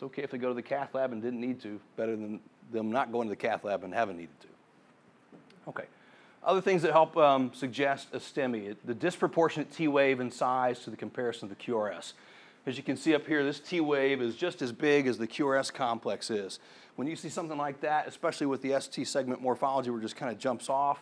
it's 0.03 0.07
okay 0.07 0.23
if 0.23 0.33
they 0.33 0.39
go 0.39 0.49
to 0.49 0.55
the 0.55 0.63
cath 0.63 0.95
lab 0.95 1.13
and 1.13 1.23
didn't 1.23 1.41
need 1.41 1.61
to, 1.61 1.81
better 1.97 2.17
than 2.17 2.41
them 2.73 2.91
not 2.91 3.13
going 3.13 3.29
to 3.29 3.31
the 3.31 3.37
cath 3.37 3.63
lab 3.63 3.85
and 3.85 3.95
haven't 3.95 4.17
needed 4.17 4.41
to. 4.41 4.49
Okay. 5.69 5.85
Other 6.43 6.61
things 6.61 6.83
that 6.83 6.91
help 6.91 7.17
um, 7.17 7.53
suggest 7.55 8.09
a 8.13 8.19
STEMI, 8.19 8.75
the 8.85 8.95
disproportionate 8.95 9.71
T 9.71 9.87
wave 9.87 10.19
in 10.19 10.33
size 10.33 10.81
to 10.81 10.91
the 10.91 10.97
comparison 10.97 11.49
of 11.49 11.57
the 11.57 11.65
QRS. 11.65 12.15
As 12.67 12.77
you 12.77 12.83
can 12.83 12.97
see 12.97 13.15
up 13.15 13.29
here, 13.29 13.45
this 13.45 13.61
T 13.61 13.81
wave 13.81 14.21
is 14.21 14.35
just 14.35 14.61
as 14.61 14.73
big 14.73 15.07
as 15.07 15.19
the 15.19 15.29
QRS 15.29 15.73
complex 15.73 16.31
is. 16.31 16.59
When 16.97 17.07
you 17.07 17.15
see 17.15 17.29
something 17.29 17.57
like 17.57 17.81
that, 17.83 18.09
especially 18.09 18.49
with 18.49 18.61
the 18.61 18.81
ST 18.81 19.07
segment 19.07 19.41
morphology 19.41 19.91
where 19.91 20.01
it 20.01 20.03
just 20.03 20.17
kind 20.17 20.33
of 20.33 20.39
jumps 20.39 20.69
off, 20.69 21.01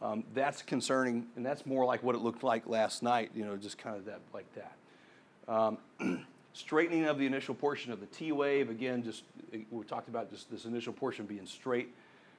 um, 0.00 0.22
that's 0.34 0.62
concerning, 0.62 1.26
and 1.34 1.44
that's 1.44 1.66
more 1.66 1.84
like 1.84 2.04
what 2.04 2.14
it 2.14 2.20
looked 2.20 2.44
like 2.44 2.68
last 2.68 3.02
night, 3.02 3.32
you 3.34 3.44
know, 3.44 3.56
just 3.56 3.76
kind 3.76 3.96
of 3.96 4.04
that 4.04 4.20
like 4.32 4.46
that. 4.54 4.72
Um, 5.48 6.26
straightening 6.56 7.04
of 7.04 7.18
the 7.18 7.26
initial 7.26 7.54
portion 7.54 7.92
of 7.92 8.00
the 8.00 8.06
T 8.06 8.32
wave, 8.32 8.70
again, 8.70 9.02
just 9.02 9.24
we 9.70 9.84
talked 9.84 10.08
about 10.08 10.30
just 10.30 10.50
this 10.50 10.64
initial 10.64 10.92
portion 10.92 11.26
being 11.26 11.46
straight. 11.46 11.94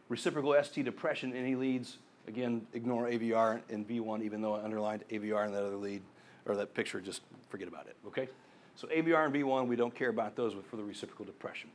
Reciprocal 0.10 0.56
ST 0.64 0.84
depression, 0.84 1.34
in 1.34 1.38
any 1.38 1.56
leads, 1.56 1.98
again, 2.28 2.66
ignore 2.74 3.08
AVR 3.08 3.62
and 3.70 3.88
V1, 3.88 4.24
even 4.24 4.42
though 4.42 4.56
I 4.56 4.64
underlined 4.64 5.04
AVR 5.12 5.46
in 5.46 5.52
that 5.52 5.64
other 5.64 5.76
lead, 5.76 6.02
or 6.46 6.56
that 6.56 6.74
picture, 6.74 7.00
just 7.00 7.22
forget 7.50 7.68
about 7.68 7.88
it, 7.88 7.96
okay? 8.08 8.28
So 8.76 8.88
AVR 8.88 9.26
and 9.26 9.34
V1, 9.34 9.68
we 9.68 9.76
don't 9.76 9.94
care 9.94 10.10
about 10.10 10.36
those 10.36 10.56
for 10.70 10.78
the 10.78 10.84
reciprocal 10.84 11.26
depression. 11.26 11.70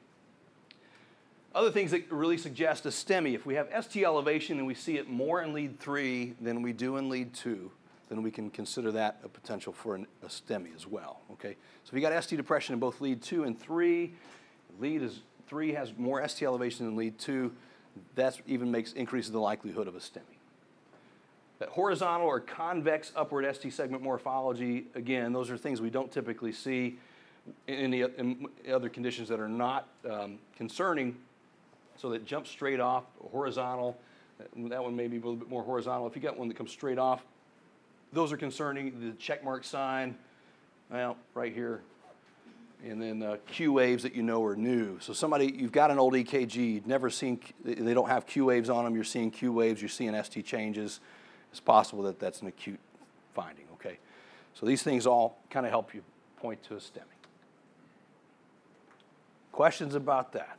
Other 1.55 1.70
things 1.70 1.90
that 1.90 2.11
really 2.11 2.38
suggest 2.38 2.87
a 2.87 2.88
STEMI, 2.88 3.35
if 3.35 3.44
we 3.44 3.55
have 3.55 3.68
ST 3.85 4.02
elevation 4.02 4.59
and 4.59 4.66
we 4.66 4.74
see 4.74 4.96
it 4.96 5.09
more 5.09 5.42
in 5.42 5.52
lead 5.52 5.78
three 5.78 6.35
than 6.40 6.62
we 6.62 6.72
do 6.72 6.96
in 6.96 7.09
lead 7.09 7.35
two, 7.35 7.70
then 8.09 8.23
we 8.23 8.31
can 8.31 8.51
consider 8.51 8.93
that 8.93 9.21
a 9.25 9.29
potential 9.29 9.73
for 9.73 9.95
an, 9.95 10.07
a 10.23 10.27
STEMI 10.27 10.75
as 10.77 10.87
well, 10.87 11.21
okay? 11.33 11.57
So 11.85 11.91
if 11.91 11.95
you 11.95 12.01
got 12.01 12.23
ST 12.23 12.37
depression 12.37 12.75
in 12.75 12.81
both 12.81 13.01
lead 13.01 13.23
two 13.23 13.45
and 13.45 13.59
three, 13.59 14.15
lead 14.79 15.03
is, 15.03 15.21
three 15.47 15.73
has 15.73 15.93
more 15.97 16.27
ST 16.27 16.47
elevation 16.47 16.87
than 16.87 16.97
lead 16.97 17.19
two, 17.19 17.53
that 18.15 18.38
even 18.47 18.71
makes, 18.71 18.93
increases 18.93 19.33
the 19.33 19.41
likelihood 19.41 19.88
of 19.88 19.97
a 19.97 20.01
STEMI. 20.01 20.38
That 21.59 21.69
horizontal 21.69 22.27
or 22.27 22.41
convex 22.41 23.12
upward 23.15 23.47
ST 23.55 23.73
segment 23.73 24.03
morphology, 24.03 24.87
again, 24.95 25.33
those 25.33 25.51
are 25.51 25.57
things 25.57 25.81
we 25.81 25.91
don't 25.91 26.11
typically 26.11 26.53
see 26.53 26.99
in, 27.67 27.91
the, 27.91 28.11
other 28.73 28.88
conditions 28.88 29.29
that 29.29 29.41
are 29.41 29.49
not 29.49 29.88
um, 30.09 30.38
concerning 30.57 31.17
so 31.97 32.11
that 32.11 32.25
jumps 32.25 32.51
straight 32.51 32.81
off, 32.81 33.05
horizontal. 33.31 33.97
That 34.57 34.83
one 34.83 34.97
may 34.97 35.07
be 35.07 35.17
a 35.17 35.21
little 35.21 35.37
bit 35.37 35.49
more 35.49 35.62
horizontal. 35.62 36.07
If 36.07 36.17
you 36.17 36.23
got 36.23 36.37
one 36.37 36.49
that 36.49 36.57
comes 36.57 36.73
straight 36.73 36.99
off, 36.99 37.23
those 38.12 38.33
are 38.33 38.37
concerning. 38.37 39.01
The 39.01 39.12
check 39.16 39.44
mark 39.44 39.64
sign, 39.64 40.16
well, 40.90 41.16
right 41.35 41.53
here. 41.53 41.83
And 42.85 43.01
then 43.01 43.22
uh, 43.22 43.37
Q 43.46 43.75
waves 43.75 44.03
that 44.03 44.14
you 44.14 44.22
know 44.22 44.44
are 44.44 44.57
new. 44.57 44.98
So 44.98 45.12
somebody, 45.12 45.53
you've 45.57 45.72
got 45.72 45.90
an 45.90 45.98
old 45.98 46.14
EKG, 46.14 46.75
you've 46.75 46.87
never 46.87 47.11
seen, 47.11 47.40
they 47.64 47.94
don't 47.94 48.09
have 48.09 48.27
Q 48.27 48.46
waves 48.46 48.68
on 48.68 48.85
them. 48.85 48.94
You're 48.94 49.05
seeing 49.05 49.31
Q 49.31 49.53
waves, 49.53 49.81
you're 49.81 49.88
seeing 49.88 50.20
ST 50.20 50.44
changes. 50.44 51.01
It's 51.53 51.61
possible 51.61 52.03
that 52.05 52.18
that's 52.18 52.42
an 52.42 52.48
acute 52.48 52.81
finding, 53.35 53.66
okay? 53.75 53.98
So 54.55 54.66
these 54.66 54.83
things 54.83 55.07
all 55.07 55.38
kind 55.48 55.64
of 55.64 55.70
help 55.70 55.94
you 55.94 56.03
point 56.38 56.62
to 56.64 56.75
a 56.75 56.79
STEMI. 56.79 57.03
Questions 59.53 59.94
about 59.94 60.33
that? 60.33 60.57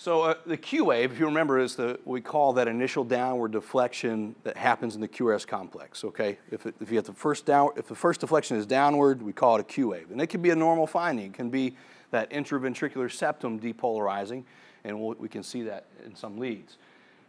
So 0.00 0.22
uh, 0.22 0.34
the 0.46 0.56
Q 0.56 0.84
wave, 0.84 1.10
if 1.10 1.18
you 1.18 1.26
remember, 1.26 1.58
is 1.58 1.74
the 1.74 1.98
we 2.04 2.20
call 2.20 2.52
that 2.52 2.68
initial 2.68 3.02
downward 3.02 3.50
deflection 3.50 4.36
that 4.44 4.56
happens 4.56 4.94
in 4.94 5.00
the 5.00 5.08
QRS 5.08 5.44
complex. 5.44 6.04
Okay, 6.04 6.38
if, 6.52 6.66
it, 6.66 6.76
if 6.80 6.88
you 6.90 6.96
have 6.98 7.06
the 7.06 7.12
first 7.12 7.44
down, 7.44 7.70
if 7.76 7.88
the 7.88 7.96
first 7.96 8.20
deflection 8.20 8.56
is 8.56 8.64
downward, 8.64 9.20
we 9.20 9.32
call 9.32 9.56
it 9.56 9.60
a 9.60 9.64
Q 9.64 9.88
wave, 9.88 10.12
and 10.12 10.20
it 10.20 10.28
can 10.28 10.40
be 10.40 10.50
a 10.50 10.56
normal 10.56 10.86
finding. 10.86 11.26
It 11.26 11.34
can 11.34 11.50
be 11.50 11.74
that 12.12 12.30
interventricular 12.30 13.10
septum 13.10 13.58
depolarizing, 13.58 14.44
and 14.84 15.00
we'll, 15.00 15.16
we 15.18 15.28
can 15.28 15.42
see 15.42 15.62
that 15.62 15.86
in 16.06 16.14
some 16.14 16.38
leads. 16.38 16.76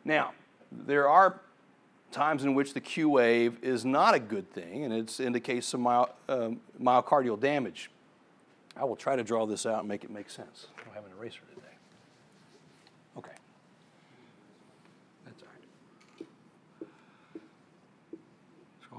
Now, 0.05 0.33
there 0.71 1.09
are 1.09 1.41
times 2.11 2.43
in 2.43 2.53
which 2.53 2.75
the 2.75 2.81
Q 2.81 3.09
wave 3.09 3.57
is 3.63 3.83
not 3.83 4.13
a 4.13 4.19
good 4.19 4.53
thing, 4.53 4.83
and 4.83 4.93
it 4.93 5.19
indicates 5.19 5.65
some 5.65 5.81
my, 5.81 6.05
uh, 6.27 6.51
myocardial 6.79 7.39
damage. 7.39 7.89
I 8.77 8.83
will 8.83 8.95
try 8.95 9.15
to 9.15 9.23
draw 9.23 9.47
this 9.47 9.65
out 9.65 9.79
and 9.79 9.87
make 9.87 10.03
it 10.03 10.11
make 10.11 10.29
sense. 10.29 10.67
I 10.77 10.83
don't 10.83 10.93
have 10.93 11.05
an 11.05 11.13
eraser 11.17 11.41
today. 11.49 11.59
Okay. 13.19 13.31
That's 15.25 15.41
all 15.41 15.47
right. 15.49 16.27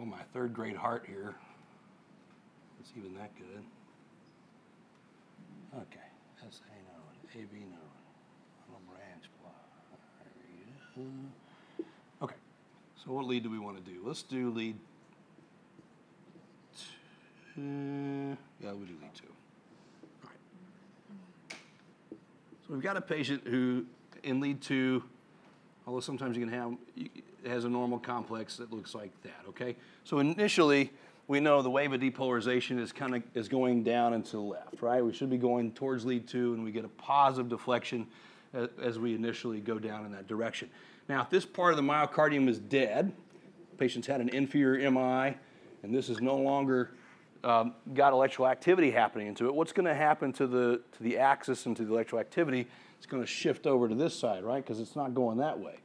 Show 0.00 0.06
my 0.06 0.22
third 0.32 0.54
grade 0.54 0.76
heart 0.76 1.04
here. 1.06 1.34
It's 2.80 2.90
even 2.96 3.12
that 3.14 3.36
good. 3.36 3.62
Okay. 5.74 6.00
SA 6.50 6.64
node, 6.86 7.18
AV 7.36 7.52
node, 7.52 7.78
little 8.66 8.80
branch 8.88 9.24
block. 9.42 9.54
Okay. 12.22 12.36
So 12.96 13.12
what 13.12 13.26
lead 13.26 13.42
do 13.42 13.50
we 13.50 13.58
want 13.58 13.76
to 13.76 13.92
do? 13.92 14.00
Let's 14.02 14.22
do 14.22 14.50
lead 14.50 14.76
two. 17.54 18.36
Yeah, 18.60 18.72
we 18.72 18.86
do 18.86 18.94
lead 19.02 19.14
two. 19.14 19.26
All 20.24 20.30
right. 20.30 21.58
So 22.66 22.72
we've 22.72 22.82
got 22.82 22.96
a 22.96 23.02
patient 23.02 23.42
who 23.46 23.84
in 24.22 24.40
lead 24.40 24.62
two, 24.62 25.04
although 25.86 26.00
sometimes 26.00 26.36
you 26.36 26.44
can 26.44 26.52
have, 26.52 26.74
it 26.96 27.48
has 27.48 27.64
a 27.64 27.68
normal 27.68 27.98
complex 27.98 28.56
that 28.56 28.72
looks 28.72 28.94
like 28.94 29.10
that, 29.22 29.44
okay? 29.48 29.76
So 30.04 30.18
initially, 30.18 30.90
we 31.28 31.40
know 31.40 31.62
the 31.62 31.70
wave 31.70 31.92
of 31.92 32.00
depolarization 32.00 32.80
is 32.80 32.92
kind 32.92 33.14
of 33.14 33.22
is 33.34 33.48
going 33.48 33.84
down 33.84 34.14
and 34.14 34.24
to 34.26 34.32
the 34.32 34.40
left, 34.40 34.82
right? 34.82 35.04
We 35.04 35.12
should 35.12 35.30
be 35.30 35.38
going 35.38 35.72
towards 35.72 36.04
lead 36.04 36.26
two, 36.26 36.54
and 36.54 36.64
we 36.64 36.72
get 36.72 36.84
a 36.84 36.88
positive 36.88 37.48
deflection 37.48 38.06
as, 38.52 38.68
as 38.82 38.98
we 38.98 39.14
initially 39.14 39.60
go 39.60 39.78
down 39.78 40.04
in 40.04 40.12
that 40.12 40.26
direction. 40.26 40.68
Now, 41.08 41.22
if 41.22 41.30
this 41.30 41.46
part 41.46 41.72
of 41.72 41.76
the 41.76 41.82
myocardium 41.82 42.48
is 42.48 42.58
dead, 42.58 43.12
patient's 43.78 44.06
had 44.06 44.20
an 44.20 44.28
inferior 44.30 44.90
MI, 44.90 45.36
and 45.82 45.94
this 45.94 46.08
is 46.08 46.20
no 46.20 46.36
longer 46.36 46.90
um, 47.44 47.74
got 47.94 48.12
electrical 48.12 48.46
activity 48.46 48.90
happening 48.90 49.26
into 49.26 49.46
it, 49.46 49.54
what's 49.54 49.72
going 49.72 49.86
to 49.86 49.94
happen 49.94 50.32
to 50.34 50.46
the 50.46 50.80
to 50.92 51.02
the 51.02 51.18
axis 51.18 51.66
and 51.66 51.76
to 51.76 51.84
the 51.84 51.92
electrical 51.92 52.18
activity? 52.18 52.66
it's 53.00 53.06
going 53.06 53.22
to 53.22 53.26
shift 53.26 53.66
over 53.66 53.88
to 53.88 53.94
this 53.94 54.14
side, 54.14 54.44
right? 54.44 54.62
Because 54.62 54.78
it's 54.78 54.94
not 54.94 55.14
going 55.14 55.38
that 55.38 55.58
way. 55.58 55.76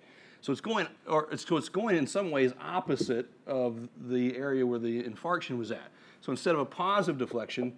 So 0.42 0.52
it's 0.52 0.60
going, 0.60 0.86
or 1.08 1.30
it's, 1.32 1.48
so 1.48 1.56
it's 1.56 1.70
going 1.70 1.96
in 1.96 2.06
some 2.06 2.30
ways 2.30 2.52
opposite 2.60 3.32
of 3.48 3.88
the 4.10 4.36
area 4.36 4.68
where 4.68 4.80
the 4.80 5.02
infarction 5.02 5.58
was 5.58 5.72
at. 5.72 5.92
So 6.20 6.34
instead 6.34 6.56
of 6.56 6.60
a 6.60 6.66
positive 6.66 7.18
deflection, 7.18 7.72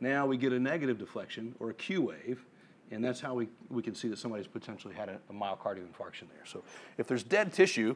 now 0.00 0.26
we 0.26 0.36
get 0.36 0.52
a 0.52 0.58
negative 0.58 0.98
deflection 0.98 1.54
or 1.60 1.70
a 1.70 1.74
Q 1.74 2.02
wave, 2.02 2.44
and 2.90 3.04
that's 3.04 3.20
how 3.20 3.34
we, 3.34 3.48
we 3.68 3.80
can 3.80 3.94
see 3.94 4.08
that 4.08 4.18
somebody's 4.18 4.48
potentially 4.48 4.92
had 4.92 5.08
a, 5.08 5.20
a 5.30 5.32
myocardial 5.32 5.86
infarction 5.86 6.26
there. 6.34 6.44
So 6.44 6.64
if 6.98 7.06
there's 7.06 7.22
dead 7.22 7.52
tissue, 7.52 7.94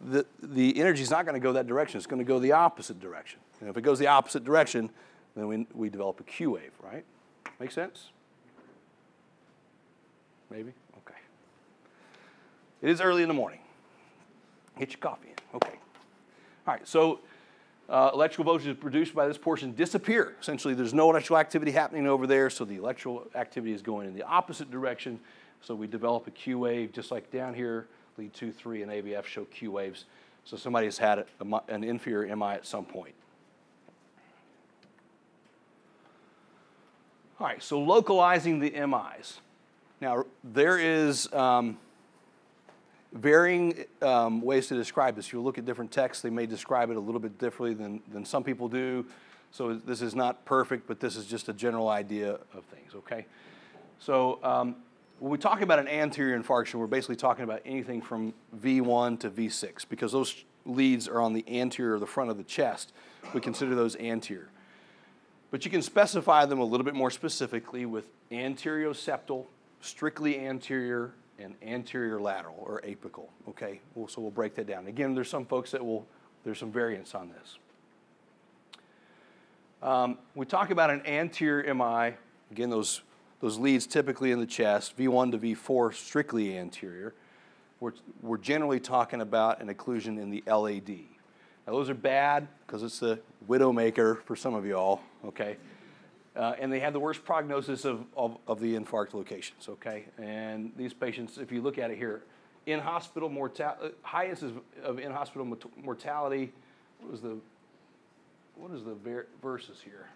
the, 0.00 0.26
the 0.42 0.78
energy 0.78 1.02
is 1.02 1.10
not 1.10 1.24
going 1.24 1.34
to 1.34 1.40
go 1.40 1.52
that 1.52 1.66
direction. 1.66 1.98
It's 1.98 2.06
going 2.06 2.18
to 2.18 2.24
go 2.24 2.38
the 2.38 2.52
opposite 2.52 3.00
direction. 3.00 3.40
And 3.60 3.68
if 3.68 3.76
it 3.76 3.82
goes 3.82 3.98
the 3.98 4.06
opposite 4.06 4.44
direction, 4.44 4.90
then 5.34 5.48
we, 5.48 5.66
we 5.74 5.88
develop 5.88 6.20
a 6.20 6.24
Q 6.24 6.52
wave, 6.52 6.72
right? 6.82 7.04
Make 7.58 7.70
sense? 7.70 8.10
Maybe? 10.50 10.72
Okay. 10.98 11.18
It 12.82 12.90
is 12.90 13.00
early 13.00 13.22
in 13.22 13.28
the 13.28 13.34
morning. 13.34 13.60
Get 14.78 14.90
your 14.90 15.00
coffee 15.00 15.28
in. 15.28 15.56
Okay. 15.56 15.78
All 16.66 16.74
right, 16.74 16.86
so 16.86 17.20
uh, 17.88 18.10
electrical 18.12 18.52
voltages 18.52 18.78
produced 18.78 19.14
by 19.14 19.26
this 19.26 19.38
portion 19.38 19.72
disappear. 19.72 20.34
Essentially, 20.40 20.74
there's 20.74 20.92
no 20.92 21.08
electrical 21.10 21.38
activity 21.38 21.70
happening 21.72 22.06
over 22.06 22.26
there, 22.26 22.50
so 22.50 22.64
the 22.64 22.76
electrical 22.76 23.26
activity 23.34 23.72
is 23.72 23.82
going 23.82 24.06
in 24.06 24.14
the 24.14 24.22
opposite 24.22 24.70
direction. 24.70 25.20
So 25.62 25.74
we 25.74 25.86
develop 25.86 26.26
a 26.26 26.30
Q 26.30 26.58
wave, 26.58 26.92
just 26.92 27.10
like 27.10 27.30
down 27.30 27.54
here, 27.54 27.86
lead 28.18 28.34
2, 28.34 28.52
3, 28.52 28.82
and 28.82 28.92
AVF 28.92 29.24
show 29.24 29.44
Q 29.44 29.72
waves. 29.72 30.04
So 30.44 30.56
somebody 30.56 30.86
has 30.86 30.98
had 30.98 31.24
an 31.68 31.84
inferior 31.84 32.34
MI 32.36 32.52
at 32.52 32.66
some 32.66 32.84
point. 32.84 33.14
All 37.38 37.46
right, 37.46 37.62
so 37.62 37.78
localizing 37.80 38.60
the 38.60 38.70
MIs. 38.70 39.40
Now, 40.00 40.24
there 40.42 40.78
is 40.78 41.30
um, 41.32 41.78
varying 43.12 43.84
um, 44.00 44.40
ways 44.40 44.68
to 44.68 44.74
describe 44.74 45.16
this. 45.16 45.32
You 45.32 45.42
look 45.42 45.58
at 45.58 45.64
different 45.64 45.90
texts, 45.90 46.22
they 46.22 46.30
may 46.30 46.46
describe 46.46 46.90
it 46.90 46.96
a 46.96 47.00
little 47.00 47.20
bit 47.20 47.38
differently 47.38 47.74
than, 47.74 48.00
than 48.10 48.24
some 48.24 48.42
people 48.42 48.68
do. 48.68 49.04
So 49.50 49.74
this 49.74 50.00
is 50.00 50.14
not 50.14 50.44
perfect, 50.44 50.86
but 50.86 51.00
this 51.00 51.16
is 51.16 51.26
just 51.26 51.48
a 51.48 51.52
general 51.52 51.88
idea 51.88 52.38
of 52.54 52.64
things, 52.72 52.94
okay? 52.94 53.26
So 53.98 54.38
um, 54.42 54.76
when 55.18 55.32
we 55.32 55.38
talk 55.38 55.60
about 55.62 55.78
an 55.78 55.88
anterior 55.88 56.38
infarction, 56.38 56.74
we're 56.74 56.86
basically 56.86 57.16
talking 57.16 57.44
about 57.44 57.62
anything 57.64 58.02
from 58.02 58.34
V1 58.56 59.20
to 59.20 59.30
V6 59.30 59.88
because 59.88 60.12
those 60.12 60.44
leads 60.66 61.08
are 61.08 61.20
on 61.20 61.32
the 61.32 61.44
anterior, 61.48 61.94
or 61.94 61.98
the 61.98 62.06
front 62.06 62.30
of 62.30 62.36
the 62.36 62.44
chest. 62.44 62.92
We 63.32 63.40
consider 63.40 63.74
those 63.74 63.96
anterior. 63.96 64.48
But 65.50 65.64
you 65.64 65.70
can 65.70 65.80
specify 65.80 66.44
them 66.44 66.58
a 66.58 66.64
little 66.64 66.84
bit 66.84 66.94
more 66.94 67.10
specifically 67.10 67.86
with 67.86 68.06
anterior-septal 68.30 69.46
strictly 69.80 70.38
anterior 70.44 71.12
and 71.38 71.54
anterior 71.62 72.20
lateral 72.20 72.56
or 72.58 72.80
apical. 72.82 73.28
Okay, 73.48 73.80
well, 73.94 74.08
so 74.08 74.20
we'll 74.20 74.30
break 74.30 74.54
that 74.56 74.66
down. 74.66 74.86
Again, 74.86 75.14
there's 75.14 75.30
some 75.30 75.46
folks 75.46 75.70
that 75.70 75.84
will, 75.84 76.06
there's 76.44 76.58
some 76.58 76.72
variance 76.72 77.14
on 77.14 77.30
this. 77.30 77.58
Um, 79.82 80.18
we 80.34 80.46
talk 80.46 80.70
about 80.70 80.90
an 80.90 81.06
anterior 81.06 81.72
MI, 81.74 82.16
again, 82.50 82.70
those 82.70 83.02
those 83.40 83.58
leads 83.58 83.86
typically 83.86 84.30
in 84.30 84.40
the 84.40 84.46
chest, 84.46 84.96
V1 84.96 85.32
to 85.32 85.38
V4 85.38 85.94
strictly 85.94 86.56
anterior. 86.56 87.14
We're, 87.80 87.92
we're 88.22 88.38
generally 88.38 88.80
talking 88.80 89.20
about 89.20 89.60
an 89.60 89.72
occlusion 89.72 90.18
in 90.20 90.30
the 90.30 90.42
LAD. 90.46 90.88
Now, 91.66 91.74
those 91.74 91.90
are 91.90 91.94
bad 91.94 92.48
because 92.66 92.82
it's 92.82 93.00
the 93.00 93.20
widowmaker 93.48 94.22
for 94.22 94.36
some 94.36 94.54
of 94.54 94.64
y'all, 94.64 95.00
okay? 95.26 95.56
Uh, 96.34 96.54
and 96.58 96.72
they 96.72 96.80
have 96.80 96.92
the 96.92 97.00
worst 97.00 97.24
prognosis 97.24 97.84
of, 97.84 98.04
of, 98.16 98.38
of, 98.46 98.60
the 98.60 98.74
infarct 98.74 99.14
locations, 99.14 99.68
okay? 99.68 100.04
And 100.18 100.72
these 100.76 100.94
patients, 100.94 101.38
if 101.38 101.50
you 101.50 101.60
look 101.60 101.78
at 101.78 101.90
it 101.90 101.98
here, 101.98 102.22
in 102.66 102.80
hospital 102.80 103.28
mortality, 103.28 103.86
uh, 103.86 103.88
highest 104.02 104.44
of 104.82 104.98
in 104.98 105.12
hospital 105.12 105.46
mortality 105.82 106.52
was 107.08 107.20
the, 107.20 107.36
what 108.54 108.70
is 108.72 108.84
the 108.84 108.94
ver- 108.94 109.26
versus 109.42 109.80
here? 109.84 110.08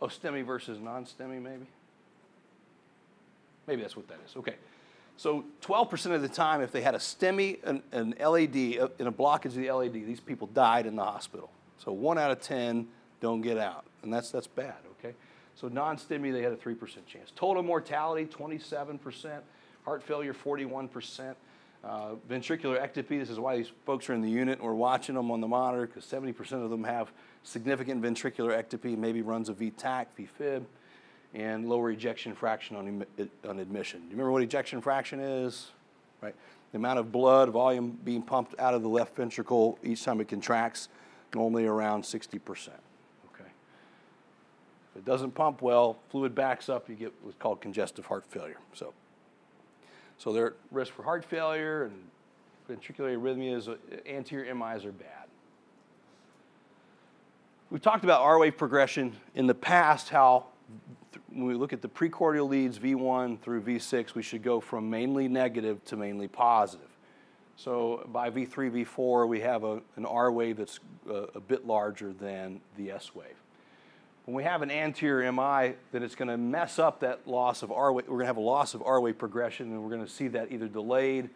Oh, 0.00 0.06
STEMI 0.06 0.44
versus 0.44 0.80
non 0.80 1.04
STEMI, 1.04 1.40
maybe? 1.40 1.66
Maybe 3.66 3.82
that's 3.82 3.96
what 3.96 4.08
that 4.08 4.18
is, 4.26 4.36
okay. 4.36 4.56
So 5.16 5.44
12% 5.62 6.14
of 6.14 6.22
the 6.22 6.28
time, 6.28 6.62
if 6.62 6.72
they 6.72 6.82
had 6.82 6.94
a 6.94 6.98
STEMI, 6.98 7.62
an, 7.64 7.82
an 7.92 8.14
LAD, 8.18 8.80
uh, 8.80 8.88
in 8.98 9.06
a 9.06 9.12
blockage 9.12 9.46
of 9.46 9.54
the 9.56 9.70
LAD, 9.70 9.92
these 9.92 10.20
people 10.20 10.48
died 10.48 10.86
in 10.86 10.96
the 10.96 11.04
hospital. 11.04 11.50
So 11.78 11.92
one 11.92 12.18
out 12.18 12.30
of 12.30 12.40
10 12.40 12.88
don't 13.20 13.40
get 13.40 13.58
out, 13.58 13.84
and 14.02 14.12
that's, 14.12 14.30
that's 14.30 14.46
bad, 14.46 14.74
okay? 14.98 15.14
So 15.54 15.68
non-STEMI, 15.68 16.32
they 16.32 16.42
had 16.42 16.52
a 16.52 16.56
3% 16.56 16.78
chance. 17.06 17.32
Total 17.36 17.62
mortality, 17.62 18.26
27%. 18.26 19.40
Heart 19.84 20.02
failure, 20.02 20.34
41%. 20.34 21.34
Uh, 21.84 22.14
ventricular 22.30 22.80
ectopy, 22.80 23.18
this 23.18 23.28
is 23.28 23.40
why 23.40 23.56
these 23.56 23.72
folks 23.84 24.08
are 24.08 24.14
in 24.14 24.20
the 24.20 24.30
unit 24.30 24.58
and 24.58 24.66
we're 24.66 24.72
watching 24.72 25.16
them 25.16 25.32
on 25.32 25.40
the 25.40 25.48
monitor 25.48 25.84
because 25.84 26.04
70% 26.04 26.64
of 26.64 26.70
them 26.70 26.84
have 26.84 27.10
significant 27.42 28.00
ventricular 28.00 28.56
ectopy, 28.56 28.96
maybe 28.96 29.20
runs 29.20 29.48
a 29.48 29.52
V-tach, 29.52 30.06
VFib, 30.16 30.62
and 31.34 31.68
lower 31.68 31.90
ejection 31.90 32.34
fraction 32.34 32.76
on, 32.76 33.04
on 33.48 33.58
admission. 33.58 34.00
Do 34.00 34.04
you 34.06 34.10
remember 34.12 34.32
what 34.32 34.42
ejection 34.42 34.80
fraction 34.80 35.20
is? 35.20 35.70
Right? 36.20 36.34
The 36.72 36.78
amount 36.78 36.98
of 36.98 37.10
blood 37.10 37.50
volume 37.50 37.98
being 38.04 38.22
pumped 38.22 38.58
out 38.58 38.74
of 38.74 38.82
the 38.82 38.88
left 38.88 39.16
ventricle 39.16 39.78
each 39.82 40.04
time 40.04 40.20
it 40.20 40.28
contracts, 40.28 40.88
normally 41.34 41.66
around 41.66 42.02
60%. 42.02 42.38
Okay. 42.38 43.44
If 44.90 44.96
it 44.96 45.04
doesn't 45.04 45.32
pump 45.32 45.62
well, 45.62 45.98
fluid 46.10 46.34
backs 46.34 46.68
up, 46.68 46.88
you 46.88 46.94
get 46.94 47.12
what's 47.22 47.36
called 47.38 47.60
congestive 47.60 48.06
heart 48.06 48.24
failure. 48.26 48.58
So, 48.74 48.92
so 50.18 50.32
they're 50.32 50.48
at 50.48 50.52
risk 50.70 50.92
for 50.92 51.02
heart 51.02 51.24
failure 51.24 51.84
and 51.84 51.94
ventricular 52.68 53.16
arrhythmias, 53.16 53.76
anterior 54.06 54.54
MIs 54.54 54.84
are 54.84 54.92
bad. 54.92 55.08
We've 57.70 57.82
talked 57.82 58.04
about 58.04 58.20
R 58.20 58.38
wave 58.38 58.56
progression 58.56 59.16
in 59.34 59.46
the 59.46 59.54
past, 59.54 60.10
how 60.10 60.44
when 61.34 61.44
we 61.44 61.54
look 61.54 61.72
at 61.72 61.82
the 61.82 61.88
precordial 61.88 62.48
leads, 62.48 62.78
V1 62.78 63.40
through 63.40 63.62
V6, 63.62 64.14
we 64.14 64.22
should 64.22 64.42
go 64.42 64.60
from 64.60 64.90
mainly 64.90 65.28
negative 65.28 65.84
to 65.86 65.96
mainly 65.96 66.28
positive. 66.28 66.88
So 67.56 68.08
by 68.12 68.30
V3, 68.30 68.84
V4, 68.84 69.28
we 69.28 69.40
have 69.40 69.64
a, 69.64 69.80
an 69.96 70.06
R 70.06 70.32
wave 70.32 70.56
that's 70.56 70.80
a, 71.08 71.14
uh, 71.14 71.26
a 71.34 71.40
bit 71.40 71.66
larger 71.66 72.12
than 72.12 72.60
the 72.76 72.90
S 72.90 73.14
wave. 73.14 73.36
When 74.24 74.36
we 74.36 74.44
have 74.44 74.62
an 74.62 74.70
anterior 74.70 75.30
MI, 75.32 75.74
then 75.90 76.02
it's 76.02 76.14
going 76.14 76.28
to 76.28 76.36
mess 76.36 76.78
up 76.78 77.00
that 77.00 77.26
loss 77.26 77.62
of 77.62 77.72
R 77.72 77.92
wave. 77.92 78.06
We're 78.06 78.14
going 78.14 78.24
to 78.24 78.26
have 78.26 78.36
a 78.36 78.40
loss 78.40 78.74
of 78.74 78.82
R 78.82 79.00
wave 79.00 79.18
progression, 79.18 79.70
and 79.70 79.82
we're 79.82 79.90
going 79.90 80.04
to 80.04 80.10
see 80.10 80.28
that 80.28 80.52
either 80.52 80.68
delayed 80.68 81.30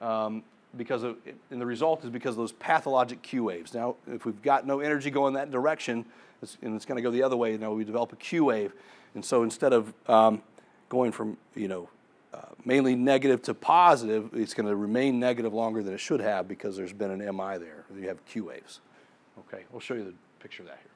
um, 0.00 0.42
because 0.76 1.02
of, 1.02 1.16
and 1.50 1.60
the 1.60 1.66
result 1.66 2.04
is 2.04 2.10
because 2.10 2.32
of 2.32 2.38
those 2.38 2.52
pathologic 2.52 3.22
Q 3.22 3.44
waves. 3.44 3.74
Now, 3.74 3.96
if 4.06 4.24
we've 4.24 4.40
got 4.42 4.66
no 4.66 4.80
energy 4.80 5.10
going 5.10 5.34
that 5.34 5.50
direction, 5.50 6.06
it's, 6.42 6.56
and 6.62 6.74
it's 6.74 6.86
going 6.86 6.96
to 6.96 7.02
go 7.02 7.10
the 7.10 7.22
other 7.22 7.36
way, 7.36 7.56
now 7.56 7.72
we 7.72 7.84
develop 7.84 8.12
a 8.12 8.16
Q 8.16 8.46
wave. 8.46 8.72
And 9.14 9.24
so 9.24 9.42
instead 9.42 9.72
of 9.72 9.92
um, 10.08 10.42
going 10.88 11.12
from, 11.12 11.36
you 11.54 11.68
know, 11.68 11.88
uh, 12.32 12.42
mainly 12.64 12.94
negative 12.94 13.42
to 13.42 13.54
positive, 13.54 14.30
it's 14.34 14.54
going 14.54 14.68
to 14.68 14.76
remain 14.76 15.18
negative 15.18 15.52
longer 15.52 15.82
than 15.82 15.94
it 15.94 16.00
should 16.00 16.20
have 16.20 16.46
because 16.46 16.76
there's 16.76 16.92
been 16.92 17.10
an 17.10 17.18
MI 17.36 17.58
there. 17.58 17.84
You 17.94 18.08
have 18.08 18.24
Q 18.26 18.44
waves. 18.44 18.80
Okay, 19.38 19.64
we'll 19.70 19.80
show 19.80 19.94
you 19.94 20.04
the 20.04 20.14
picture 20.38 20.62
of 20.62 20.68
that 20.68 20.78
here. 20.78 20.90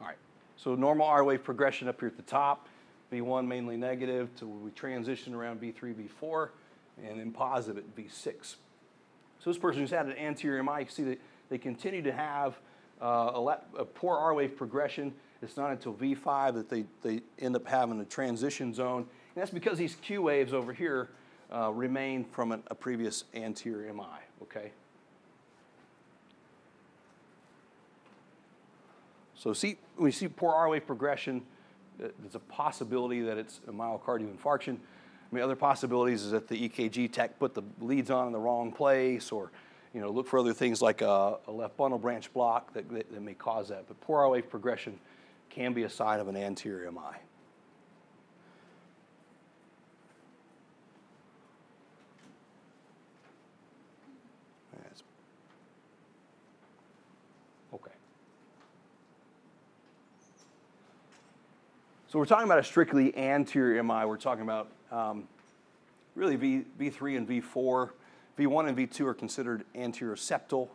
All 0.00 0.06
right, 0.08 0.16
so 0.56 0.74
normal 0.74 1.06
R 1.06 1.22
wave 1.22 1.44
progression 1.44 1.86
up 1.86 2.00
here 2.00 2.08
at 2.08 2.16
the 2.16 2.22
top, 2.22 2.68
V1 3.12 3.46
mainly 3.46 3.76
negative 3.76 4.34
to 4.36 4.46
we 4.46 4.70
transition 4.72 5.32
around 5.32 5.60
V3, 5.60 5.94
V4, 5.94 6.48
and 7.04 7.20
then 7.20 7.30
positive 7.30 7.78
at 7.78 7.96
V6. 7.96 8.56
So 9.38 9.50
this 9.50 9.58
person 9.58 9.80
who's 9.80 9.90
had 9.90 10.06
an 10.06 10.16
anterior 10.18 10.62
MI, 10.62 10.80
you 10.80 10.86
see 10.88 11.04
that 11.04 11.20
they 11.50 11.58
continue 11.58 12.02
to 12.02 12.12
have 12.12 12.58
uh, 13.00 13.54
a, 13.78 13.84
poor 13.84 14.16
R 14.16 14.34
wave 14.34 14.56
progression. 14.56 15.12
It's 15.42 15.56
not 15.56 15.70
until 15.70 15.94
V5 15.94 16.54
that 16.54 16.68
they, 16.68 16.84
they 17.02 17.20
end 17.38 17.56
up 17.56 17.66
having 17.66 18.00
a 18.00 18.04
transition 18.04 18.72
zone. 18.72 19.02
And 19.02 19.42
that's 19.42 19.50
because 19.50 19.78
these 19.78 19.96
Q 19.96 20.22
waves 20.22 20.52
over 20.52 20.72
here 20.72 21.10
uh, 21.54 21.70
remain 21.72 22.24
from 22.24 22.52
an, 22.52 22.62
a 22.68 22.74
previous 22.74 23.24
anterior 23.34 23.92
MI, 23.92 24.04
okay? 24.42 24.72
So 29.34 29.52
see, 29.52 29.76
when 29.96 30.06
you 30.06 30.12
see 30.12 30.28
poor 30.28 30.54
R 30.54 30.68
wave 30.70 30.86
progression, 30.86 31.42
uh, 32.02 32.08
there's 32.18 32.34
a 32.34 32.40
possibility 32.40 33.20
that 33.20 33.38
it's 33.38 33.60
a 33.68 33.72
myocardial 33.72 34.34
infarction. 34.34 34.78
I 35.30 35.34
mean, 35.34 35.44
other 35.44 35.56
possibilities 35.56 36.22
is 36.22 36.30
that 36.30 36.48
the 36.48 36.68
EKG 36.68 37.12
tech 37.12 37.38
put 37.38 37.54
the 37.54 37.62
leads 37.80 38.10
on 38.10 38.26
in 38.26 38.32
the 38.32 38.38
wrong 38.38 38.72
place, 38.72 39.30
or 39.30 39.50
you 39.96 40.02
know, 40.02 40.10
look 40.10 40.26
for 40.26 40.38
other 40.38 40.52
things 40.52 40.82
like 40.82 41.00
a, 41.00 41.38
a 41.48 41.50
left 41.50 41.78
bundle 41.78 41.98
branch 41.98 42.30
block 42.34 42.74
that, 42.74 42.86
that, 42.90 43.10
that 43.10 43.22
may 43.22 43.32
cause 43.32 43.70
that. 43.70 43.88
But 43.88 43.98
poor 44.02 44.18
R 44.18 44.28
wave 44.28 44.50
progression 44.50 45.00
can 45.48 45.72
be 45.72 45.84
a 45.84 45.88
sign 45.88 46.20
of 46.20 46.28
an 46.28 46.36
anterior 46.36 46.92
MI. 46.92 47.00
Okay. 57.72 57.90
So 62.08 62.18
we're 62.18 62.26
talking 62.26 62.44
about 62.44 62.58
a 62.58 62.64
strictly 62.64 63.16
anterior 63.16 63.82
MI. 63.82 64.04
We're 64.04 64.18
talking 64.18 64.42
about 64.42 64.68
um, 64.92 65.26
really 66.14 66.36
v, 66.36 66.66
V3 66.78 67.16
and 67.16 67.26
V4. 67.26 67.92
V1 68.38 68.68
and 68.68 68.76
V2 68.76 69.06
are 69.06 69.14
considered 69.14 69.64
anterior 69.74 70.14
septal, 70.14 70.68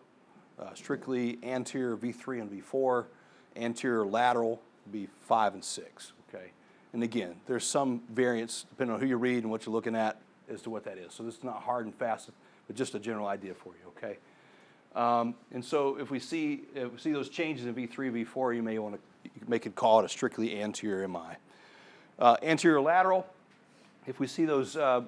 uh, 0.60 0.74
strictly 0.74 1.38
anterior 1.44 1.96
V3 1.96 2.42
and 2.42 2.52
V4, 2.52 3.06
anterior 3.56 4.06
lateral 4.06 4.62
V5 4.92 5.54
and 5.54 5.64
6. 5.64 6.14
Okay, 6.30 6.52
and 6.94 7.04
again, 7.04 7.36
there's 7.46 7.66
some 7.66 8.02
variance 8.10 8.66
depending 8.70 8.96
on 8.96 9.00
who 9.00 9.08
you 9.08 9.18
read 9.18 9.44
and 9.44 9.52
what 9.52 9.66
you're 9.66 9.74
looking 9.74 9.96
at 9.96 10.18
as 10.50 10.62
to 10.64 10.70
what 10.70 10.84
that 10.86 10.98
is. 10.98 11.14
So 11.14 11.24
this 11.24 11.38
is 11.38 11.44
not 11.44 11.62
hard 11.62 11.86
and 11.86 11.94
fast, 11.94 12.32
but 12.68 12.76
just 12.76 12.96
a 12.96 13.00
general 13.00 13.28
idea 13.28 13.54
for 13.54 13.74
you. 13.74 13.92
Okay. 13.98 14.18
Um, 14.96 15.36
and 15.54 15.64
so 15.64 15.98
if 15.98 16.12
we 16.12 16.20
see 16.20 16.64
if 16.76 16.92
we 16.92 16.98
see 16.98 17.12
those 17.12 17.30
changes 17.30 17.66
in 17.66 17.76
V3, 17.76 18.26
V4, 18.26 18.56
you 18.56 18.64
may 18.64 18.78
want 18.80 18.96
to 18.96 19.02
make 19.48 19.66
it 19.66 19.76
call 19.76 20.00
it 20.00 20.06
a 20.06 20.10
strictly 20.10 20.62
anterior 20.62 21.08
MI. 21.08 21.38
Uh, 22.20 22.38
anterior 22.44 22.82
lateral, 22.82 23.26
if 24.06 24.20
we 24.20 24.28
see 24.28 24.46
those 24.46 24.76
uh, 24.76 25.02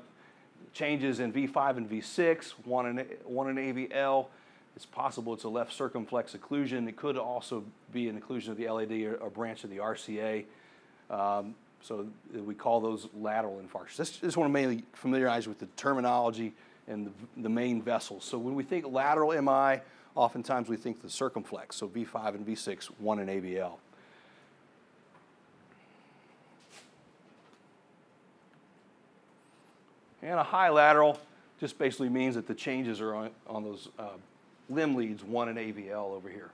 changes 0.74 1.20
in 1.20 1.32
V5 1.32 1.78
and 1.78 1.90
V6, 1.90 2.52
one 2.66 2.86
in, 2.88 3.06
one 3.26 3.50
in 3.50 3.56
AVL, 3.58 4.28
it's 4.76 4.86
possible 4.86 5.34
it's 5.34 5.44
a 5.44 5.50
left 5.50 5.72
circumflex 5.74 6.36
occlusion. 6.36 6.88
It 6.88 6.96
could 6.96 7.18
also 7.18 7.64
be 7.92 8.10
an 8.10 8.20
occlusion 8.20 8.50
of 8.50 8.58
the 8.58 8.68
LAD 8.70 8.92
or 8.92 9.16
a 9.18 9.30
branch 9.30 9.64
of 9.64 9.70
the 9.70 9.78
RCA. 9.78 10.46
Um, 11.10 11.56
so 11.82 12.08
we 12.34 12.56
call 12.56 12.80
those 12.80 13.08
lateral 13.14 13.62
infarctions. 13.62 13.98
Just, 13.98 14.22
just 14.22 14.38
want 14.38 14.50
to 14.50 14.54
mainly 14.54 14.84
familiarize 14.94 15.48
with 15.48 15.60
the 15.60 15.68
terminology 15.78 16.54
and 16.88 17.08
the, 17.08 17.12
the 17.42 17.50
main 17.50 17.82
vessels. 17.82 18.24
So 18.24 18.38
when 18.38 18.56
we 18.56 18.64
think 18.64 18.86
lateral 18.88 19.30
MI, 19.42 19.82
oftentimes 20.16 20.70
we 20.70 20.78
think 20.78 21.02
the 21.02 21.10
circumflex, 21.10 21.76
so 21.76 21.88
V5 21.88 22.36
and 22.36 22.48
V6, 22.48 22.86
one 23.00 23.20
in 23.20 23.28
AVL. 23.28 23.74
And 30.24 30.40
a 30.40 30.44
high 30.44 30.70
lateral 30.70 31.20
just 31.60 31.78
basically 31.78 32.10
means 32.10 32.36
that 32.36 32.48
the 32.48 32.56
changes 32.56 33.02
are 33.02 33.14
on, 33.14 33.30
on 33.46 33.64
those 33.64 33.90
uh, 34.00 34.08
limb 34.70 34.96
leads, 34.96 35.24
one 35.24 35.50
and 35.50 35.58
AVL 35.58 36.12
over 36.12 36.30
here. 36.30 36.50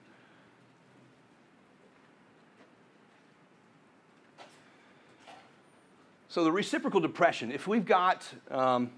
So 6.30 6.44
the 6.44 6.52
reciprocal 6.52 7.00
depression, 7.00 7.52
if 7.52 7.68
we've 7.68 7.86
got, 7.86 8.28
um, 8.52 8.92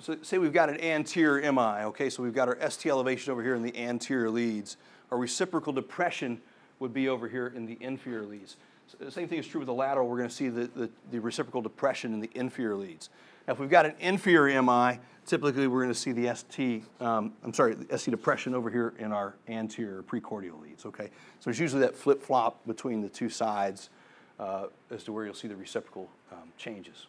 so 0.00 0.16
say 0.22 0.38
we've 0.38 0.52
got 0.52 0.68
an 0.68 0.80
anterior 0.80 1.50
MI, 1.50 1.84
okay, 1.86 2.10
so 2.10 2.22
we've 2.22 2.34
got 2.34 2.48
our 2.48 2.70
ST 2.70 2.90
elevation 2.90 3.32
over 3.32 3.42
here 3.42 3.54
in 3.54 3.62
the 3.62 3.76
anterior 3.76 4.30
leads. 4.30 4.76
Our 5.10 5.18
reciprocal 5.18 5.72
depression 5.72 6.40
would 6.78 6.92
be 6.92 7.08
over 7.08 7.28
here 7.28 7.46
in 7.54 7.66
the 7.66 7.78
inferior 7.80 8.24
leads. 8.24 8.56
The 8.98 9.10
same 9.10 9.28
thing 9.28 9.38
is 9.38 9.46
true 9.46 9.60
with 9.60 9.66
the 9.66 9.74
lateral. 9.74 10.08
We're 10.08 10.16
going 10.16 10.28
to 10.28 10.34
see 10.34 10.48
the, 10.48 10.66
the, 10.66 10.90
the 11.10 11.20
reciprocal 11.20 11.62
depression 11.62 12.12
in 12.12 12.20
the 12.20 12.30
inferior 12.34 12.76
leads. 12.76 13.10
Now, 13.46 13.54
if 13.54 13.58
we've 13.58 13.70
got 13.70 13.86
an 13.86 13.94
inferior 14.00 14.60
MI, 14.62 14.98
typically 15.26 15.66
we're 15.66 15.82
going 15.82 15.94
to 15.94 15.98
see 15.98 16.12
the 16.12 16.34
ST, 16.34 16.84
um, 17.00 17.32
I'm 17.44 17.54
sorry, 17.54 17.74
the 17.74 17.98
ST 17.98 18.10
depression 18.10 18.54
over 18.54 18.70
here 18.70 18.94
in 18.98 19.12
our 19.12 19.34
anterior 19.48 20.02
precordial 20.02 20.60
leads, 20.60 20.84
okay? 20.86 21.06
So 21.06 21.44
there's 21.44 21.58
usually 21.58 21.82
that 21.82 21.96
flip-flop 21.96 22.66
between 22.66 23.00
the 23.00 23.08
two 23.08 23.28
sides 23.28 23.90
uh, 24.38 24.66
as 24.90 25.04
to 25.04 25.12
where 25.12 25.24
you'll 25.24 25.34
see 25.34 25.48
the 25.48 25.56
reciprocal 25.56 26.08
um, 26.32 26.50
changes. 26.56 27.06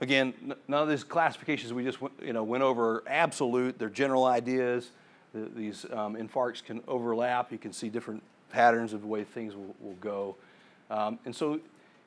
Again, 0.00 0.34
none 0.66 0.82
of 0.82 0.88
these 0.88 1.04
classifications 1.04 1.72
we 1.72 1.84
just 1.84 1.98
you 2.20 2.32
know, 2.32 2.42
went 2.42 2.64
over 2.64 2.96
are 2.96 3.04
absolute. 3.06 3.78
They're 3.78 3.88
general 3.88 4.24
ideas. 4.24 4.90
The, 5.34 5.50
these 5.54 5.86
um, 5.92 6.16
infarcts 6.16 6.62
can 6.64 6.82
overlap. 6.86 7.52
You 7.52 7.58
can 7.58 7.72
see 7.72 7.88
different 7.88 8.22
patterns 8.50 8.92
of 8.92 9.00
the 9.00 9.06
way 9.06 9.24
things 9.24 9.54
will, 9.54 9.74
will 9.80 9.96
go. 10.00 10.36
Um, 10.90 11.18
and 11.24 11.34
so, 11.34 11.60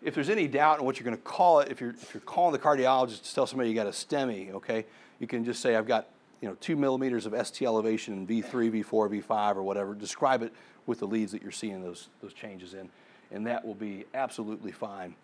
if 0.04 0.14
there's 0.14 0.30
any 0.30 0.48
doubt 0.48 0.80
on 0.80 0.86
what 0.86 1.00
you're 1.00 1.06
going 1.06 1.18
to 1.18 1.24
call 1.24 1.62
it, 1.62 1.72
if 1.72 1.82
you're, 1.82 1.92
if 1.92 2.14
you're 2.14 2.22
calling 2.22 2.52
the 2.52 2.60
cardiologist 2.60 3.24
to 3.24 3.36
tell 3.36 3.48
somebody 3.48 3.70
you 3.70 3.76
got 3.76 3.88
a 3.88 3.92
STEMI, 3.92 4.54
okay, 4.54 4.86
you 5.20 5.26
can 5.26 5.44
just 5.44 5.62
say, 5.62 5.76
I've 5.76 5.88
got 5.88 6.08
you 6.42 6.50
know, 6.50 6.58
two 6.60 6.76
millimeters 6.76 7.26
of 7.26 7.34
ST 7.48 7.66
elevation 7.66 8.14
in 8.14 8.28
V3, 8.28 8.84
V4, 8.84 9.24
V5, 9.24 9.56
or 9.56 9.64
whatever. 9.64 9.96
Describe 9.96 10.44
it 10.44 10.54
with 10.86 11.00
the 11.00 11.08
leads 11.08 11.32
that 11.32 11.42
you're 11.42 11.52
seeing 11.52 11.82
those, 11.82 12.10
those 12.22 12.34
changes 12.34 12.76
in, 12.76 12.90
and 13.32 13.48
that 13.48 13.66
will 13.66 13.74
be 13.74 14.06
absolutely 14.14 14.72
fine. 14.72 15.16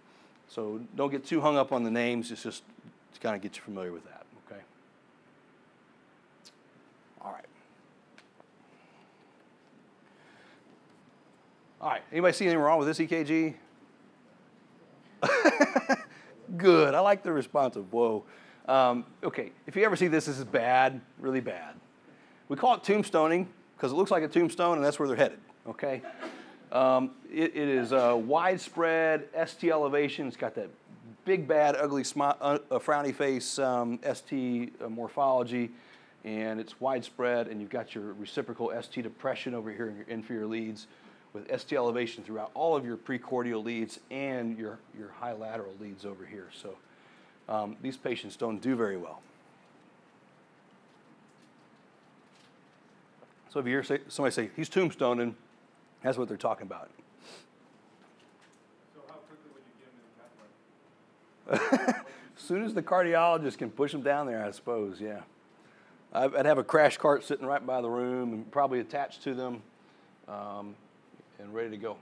So 0.48 0.82
don't 0.96 1.12
get 1.12 1.26
too 1.26 1.40
hung 1.40 1.58
up 1.58 1.72
on 1.72 1.84
the 1.84 1.92
names. 1.92 2.32
It's 2.32 2.44
just 2.44 2.64
to 3.14 3.20
kind 3.20 3.36
of 3.36 3.42
get 3.42 3.56
you 3.56 3.62
familiar 3.62 3.92
with 3.92 4.04
that. 4.06 4.26
Okay. 4.48 4.62
All 7.22 7.32
right. 7.32 7.46
All 11.82 11.90
right. 11.90 12.04
Anybody 12.12 12.34
see 12.34 12.46
anything 12.46 12.62
wrong 12.62 12.78
with 12.78 12.88
this 12.88 13.00
EKG? 13.00 13.56
Good. 16.58 16.94
I 16.94 17.00
like 17.00 17.24
the 17.24 17.34
response 17.34 17.76
of 17.76 17.92
whoa. 17.92 18.24
Um, 18.68 19.04
okay. 19.24 19.52
If 19.66 19.76
you 19.76 19.84
ever 19.84 19.96
see 19.96 20.08
this, 20.08 20.26
this 20.26 20.38
is 20.38 20.46
bad, 20.46 21.02
really 21.20 21.40
bad. 21.40 21.74
We 22.50 22.56
call 22.56 22.76
it 22.76 22.84
tombstoning 22.84 23.48
because 23.76 23.92
it 23.92 23.96
looks 23.96 24.12
like 24.12 24.22
a 24.22 24.28
tombstone, 24.28 24.76
and 24.76 24.86
that's 24.86 25.00
where 25.00 25.08
they're 25.08 25.18
headed. 25.18 25.40
Okay. 25.68 26.04
Um, 26.72 27.12
it, 27.34 27.56
it 27.56 27.68
is 27.68 27.94
a 27.94 28.16
widespread 28.16 29.28
ST 29.48 29.72
elevation. 29.72 30.28
It's 30.28 30.38
got 30.38 30.54
that 30.56 30.70
big, 31.26 31.48
bad, 31.48 31.76
ugly, 31.76 32.04
smi- 32.04 32.38
uh, 32.40 32.60
uh, 32.70 32.78
frowny 32.78 33.14
face 33.14 33.58
um, 33.58 34.00
ST 34.14 34.76
uh, 34.80 34.88
morphology, 34.88 35.72
and 36.26 36.60
it's 36.60 36.80
widespread. 36.80 37.48
And 37.48 37.60
you've 37.60 37.72
got 37.72 37.96
your 37.96 38.14
reciprocal 38.14 38.72
ST 38.80 39.02
depression 39.02 39.56
over 39.56 39.72
here 39.72 39.88
in 39.88 39.96
your 39.96 40.06
inferior 40.08 40.46
leads, 40.46 40.86
with 41.34 41.48
ST 41.60 41.78
elevation 41.78 42.24
throughout 42.24 42.52
all 42.54 42.76
of 42.76 42.86
your 42.86 42.98
precordial 42.98 43.64
leads 43.64 44.00
and 44.10 44.58
your 44.58 44.80
your 44.98 45.10
high 45.20 45.34
lateral 45.34 45.74
leads 45.80 46.06
over 46.06 46.26
here. 46.26 46.50
So 46.54 46.76
um, 47.48 47.78
these 47.82 47.98
patients 47.98 48.36
don't 48.36 48.62
do 48.62 48.76
very 48.76 48.98
well. 48.98 49.22
So 53.50 53.60
if 53.60 53.66
you 53.66 53.72
hear 53.74 53.84
say, 53.84 54.00
somebody 54.08 54.34
say 54.34 54.50
he's 54.56 54.70
tombstoning, 54.70 55.34
that's 56.02 56.18
what 56.18 56.30
they're 56.30 56.38
talking 56.38 56.68
about. 56.68 56.90
So 58.94 59.02
how 59.10 59.16
quickly 59.16 59.52
would 59.54 59.64
you 59.68 59.74
get 59.84 59.92
them 61.50 61.60
in 61.60 61.60
the 61.60 61.90
cath? 61.90 62.06
As 62.38 62.44
soon 62.44 62.64
as 62.64 62.74
the 62.74 62.82
cardiologist 62.82 63.58
can 63.58 63.70
push 63.70 63.92
them 63.92 64.02
down 64.02 64.26
there, 64.26 64.44
I 64.44 64.52
suppose, 64.52 65.02
yeah. 65.02 65.22
I'd 66.14 66.36
I'd 66.36 66.46
have 66.46 66.58
a 66.58 66.64
crash 66.64 66.98
cart 66.98 67.24
sitting 67.24 67.46
right 67.46 67.66
by 67.66 67.82
the 67.82 67.90
room 67.90 68.34
and 68.34 68.52
probably 68.52 68.80
attached 68.80 69.24
to 69.24 69.34
them 69.34 69.62
um, 70.28 70.76
and 71.42 71.54
ready 71.54 71.72
to 71.72 71.78
go. 71.78 71.98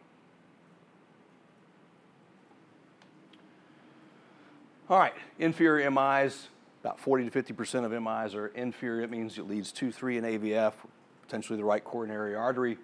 All 4.90 5.00
right, 5.00 5.14
inferior 5.38 5.90
MIs, 5.90 6.48
about 6.84 7.00
40 7.00 7.30
to 7.30 7.44
50% 7.44 7.86
of 7.86 7.92
MIs 7.92 8.36
are 8.36 8.48
inferior. 8.48 9.04
It 9.04 9.12
means 9.12 9.38
it 9.38 9.48
leads 9.48 9.72
2, 9.72 9.92
3 9.92 10.18
in 10.18 10.24
AVF, 10.24 10.74
potentially 11.22 11.58
the 11.58 11.64
right 11.64 11.84
coronary 11.84 12.36
artery. 12.36 12.78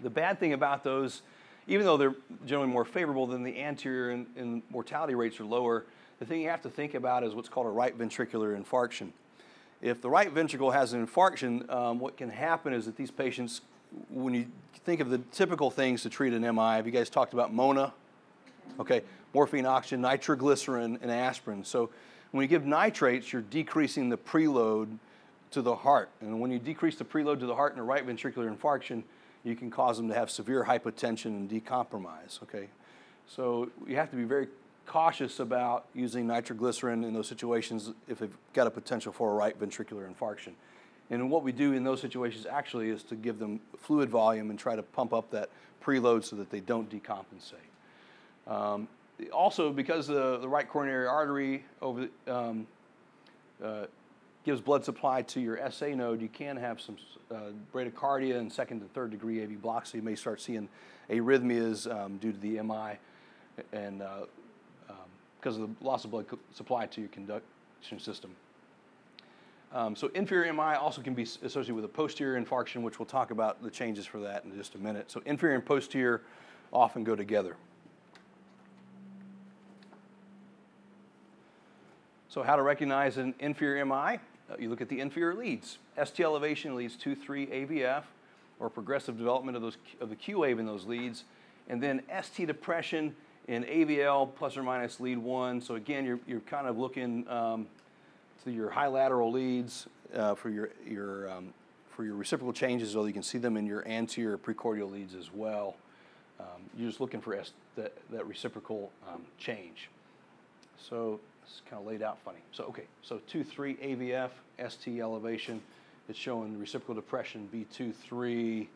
The 0.00 0.10
bad 0.10 0.38
thing 0.38 0.52
about 0.52 0.84
those, 0.84 1.22
even 1.66 1.84
though 1.84 1.96
they're 1.96 2.14
generally 2.46 2.70
more 2.70 2.84
favorable 2.84 3.26
than 3.26 3.42
the 3.42 3.60
anterior 3.60 4.10
and, 4.10 4.26
and 4.36 4.62
mortality 4.70 5.14
rates 5.14 5.40
are 5.40 5.44
lower, 5.44 5.84
the 6.20 6.24
thing 6.24 6.40
you 6.40 6.48
have 6.48 6.62
to 6.62 6.70
think 6.70 6.94
about 6.94 7.24
is 7.24 7.34
what's 7.34 7.48
called 7.48 7.66
a 7.66 7.70
right 7.70 7.96
ventricular 7.98 8.58
infarction. 8.58 9.10
If 9.82 10.00
the 10.00 10.10
right 10.10 10.30
ventricle 10.30 10.70
has 10.70 10.92
an 10.92 11.06
infarction, 11.06 11.68
um, 11.70 11.98
what 11.98 12.16
can 12.16 12.30
happen 12.30 12.72
is 12.72 12.86
that 12.86 12.96
these 12.96 13.10
patients, 13.10 13.62
when 14.08 14.34
you 14.34 14.46
think 14.84 15.00
of 15.00 15.10
the 15.10 15.18
typical 15.32 15.70
things 15.70 16.02
to 16.02 16.10
treat 16.10 16.32
an 16.32 16.42
MI, 16.42 16.76
have 16.76 16.86
you 16.86 16.92
guys 16.92 17.10
talked 17.10 17.32
about 17.32 17.52
MONA? 17.52 17.92
Okay, 18.78 19.02
morphine, 19.34 19.66
oxygen, 19.66 20.00
nitroglycerin, 20.00 20.98
and 21.02 21.10
aspirin. 21.10 21.64
So 21.64 21.90
when 22.30 22.42
you 22.42 22.48
give 22.48 22.64
nitrates, 22.64 23.32
you're 23.32 23.42
decreasing 23.42 24.08
the 24.08 24.16
preload 24.16 24.98
to 25.50 25.62
the 25.62 25.74
heart. 25.74 26.10
And 26.20 26.40
when 26.40 26.50
you 26.50 26.58
decrease 26.58 26.96
the 26.96 27.04
preload 27.04 27.40
to 27.40 27.46
the 27.46 27.54
heart 27.54 27.74
in 27.74 27.80
a 27.80 27.84
right 27.84 28.06
ventricular 28.06 28.54
infarction, 28.54 29.02
you 29.42 29.56
can 29.56 29.70
cause 29.70 29.96
them 29.96 30.08
to 30.08 30.14
have 30.14 30.30
severe 30.30 30.64
hypotension 30.64 31.26
and 31.26 31.50
decompromise. 31.50 32.42
Okay, 32.42 32.68
so 33.26 33.70
you 33.86 33.96
have 33.96 34.10
to 34.10 34.16
be 34.16 34.24
very 34.24 34.48
cautious 34.86 35.40
about 35.40 35.86
using 35.94 36.26
nitroglycerin 36.26 37.04
in 37.04 37.14
those 37.14 37.28
situations 37.28 37.92
if 38.08 38.18
they've 38.18 38.36
got 38.54 38.66
a 38.66 38.70
potential 38.70 39.12
for 39.12 39.30
a 39.30 39.34
right 39.34 39.58
ventricular 39.58 40.12
infarction. 40.12 40.52
And 41.10 41.30
what 41.30 41.42
we 41.42 41.52
do 41.52 41.72
in 41.72 41.82
those 41.82 42.00
situations 42.00 42.46
actually 42.46 42.88
is 42.88 43.02
to 43.04 43.16
give 43.16 43.38
them 43.38 43.60
fluid 43.78 44.08
volume 44.08 44.50
and 44.50 44.58
try 44.58 44.76
to 44.76 44.82
pump 44.82 45.12
up 45.12 45.30
that 45.32 45.50
preload 45.82 46.24
so 46.24 46.36
that 46.36 46.50
they 46.50 46.60
don't 46.60 46.88
decompensate. 46.88 47.54
Um, 48.46 48.88
also, 49.32 49.72
because 49.72 50.06
the, 50.06 50.38
the 50.38 50.48
right 50.48 50.68
coronary 50.68 51.06
artery 51.06 51.64
over, 51.82 52.08
um, 52.26 52.66
uh, 53.62 53.86
gives 54.44 54.60
blood 54.60 54.84
supply 54.84 55.22
to 55.22 55.40
your 55.40 55.58
SA 55.70 55.88
node, 55.88 56.22
you 56.22 56.28
can 56.28 56.56
have 56.56 56.80
some 56.80 56.96
uh, 57.30 57.50
bradycardia 57.74 58.38
and 58.38 58.50
second 58.50 58.80
and 58.80 58.92
third 58.94 59.10
degree 59.10 59.42
AV 59.42 59.60
blocks. 59.60 59.92
So 59.92 59.98
you 59.98 60.02
may 60.02 60.14
start 60.14 60.40
seeing 60.40 60.68
arrhythmias 61.10 61.90
um, 61.92 62.16
due 62.18 62.32
to 62.32 62.38
the 62.38 62.62
MI 62.62 62.98
and 63.72 64.00
uh, 64.00 64.24
um, 64.88 64.96
because 65.38 65.58
of 65.58 65.68
the 65.68 65.84
loss 65.84 66.04
of 66.04 66.10
blood 66.10 66.26
supply 66.54 66.86
to 66.86 67.00
your 67.00 67.10
conduction 67.10 67.98
system. 67.98 68.30
Um, 69.72 69.94
so 69.94 70.10
inferior 70.14 70.52
MI 70.52 70.74
also 70.74 71.00
can 71.00 71.14
be 71.14 71.22
associated 71.22 71.74
with 71.74 71.84
a 71.84 71.88
posterior 71.88 72.40
infarction, 72.40 72.82
which 72.82 72.98
we'll 72.98 73.06
talk 73.06 73.30
about 73.30 73.62
the 73.62 73.70
changes 73.70 74.04
for 74.04 74.18
that 74.20 74.44
in 74.44 74.56
just 74.56 74.74
a 74.74 74.78
minute. 74.78 75.10
So 75.10 75.22
inferior 75.26 75.54
and 75.54 75.64
posterior 75.64 76.22
often 76.72 77.04
go 77.04 77.14
together. 77.14 77.56
So 82.28 82.42
how 82.42 82.56
to 82.56 82.62
recognize 82.62 83.16
an 83.16 83.34
inferior 83.38 83.84
MI? 83.84 83.92
Uh, 84.50 84.56
you 84.58 84.68
look 84.68 84.80
at 84.80 84.88
the 84.88 85.00
inferior 85.00 85.34
leads. 85.34 85.78
ST 86.02 86.24
elevation 86.24 86.74
leads 86.74 86.96
2, 86.96 87.14
3 87.14 87.46
AVF, 87.46 88.04
or 88.58 88.68
progressive 88.70 89.16
development 89.18 89.56
of, 89.56 89.62
those, 89.62 89.76
of 90.00 90.10
the 90.10 90.16
Q 90.16 90.40
wave 90.40 90.58
in 90.58 90.66
those 90.66 90.84
leads. 90.84 91.24
And 91.68 91.80
then 91.80 92.02
ST 92.22 92.46
depression 92.46 93.14
in 93.46 93.64
AVL 93.64 94.34
plus 94.34 94.56
or 94.56 94.62
minus 94.62 95.00
lead 95.00 95.18
1. 95.18 95.60
So 95.60 95.76
again, 95.76 96.04
you're, 96.04 96.20
you're 96.26 96.40
kind 96.40 96.66
of 96.66 96.78
looking 96.78 97.26
um, 97.28 97.66
to 98.44 98.50
your 98.50 98.70
high 98.70 98.86
lateral 98.86 99.30
leads 99.30 99.86
uh, 100.14 100.34
for, 100.34 100.48
your, 100.50 100.70
your, 100.86 101.30
um, 101.30 101.52
for 101.90 102.04
your 102.04 102.14
reciprocal 102.14 102.52
changes, 102.52 102.96
although 102.96 103.06
you 103.06 103.12
can 103.12 103.22
see 103.22 103.38
them 103.38 103.56
in 103.56 103.66
your 103.66 103.86
anterior 103.86 104.38
precordial 104.38 104.90
leads 104.90 105.14
as 105.14 105.32
well. 105.32 105.76
Um, 106.38 106.46
you're 106.76 106.88
just 106.88 107.00
looking 107.00 107.20
for 107.20 107.34
S- 107.34 107.52
that, 107.76 107.92
that 108.10 108.26
reciprocal 108.26 108.90
um, 109.12 109.22
change. 109.38 109.90
So 110.78 111.20
it's 111.42 111.60
kind 111.68 111.80
of 111.80 111.86
laid 111.86 112.02
out 112.02 112.18
funny. 112.24 112.38
So, 112.52 112.64
okay, 112.64 112.84
so 113.02 113.20
2 113.26 113.44
3 113.44 113.74
AVF, 113.76 114.30
ST 114.68 115.00
elevation. 115.00 115.60
It's 116.08 116.18
showing 116.18 116.58
reciprocal 116.58 116.94
depression 116.94 117.48
V2 117.54 117.94
3 117.94 118.68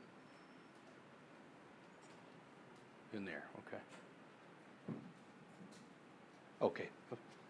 in 3.15 3.25
there, 3.25 3.45
okay. 3.67 3.83
Okay, 6.61 6.89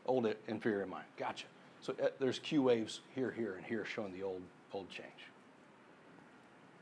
old 0.06 0.32
inferior 0.48 0.86
MI. 0.86 0.96
Gotcha. 1.18 1.46
So 1.84 1.94
uh, 2.02 2.06
there's 2.18 2.38
Q 2.38 2.62
waves 2.62 3.00
here, 3.14 3.34
here, 3.36 3.56
and 3.56 3.66
here 3.66 3.84
showing 3.84 4.14
the 4.14 4.22
old, 4.22 4.40
old 4.72 4.88
change. 4.88 5.06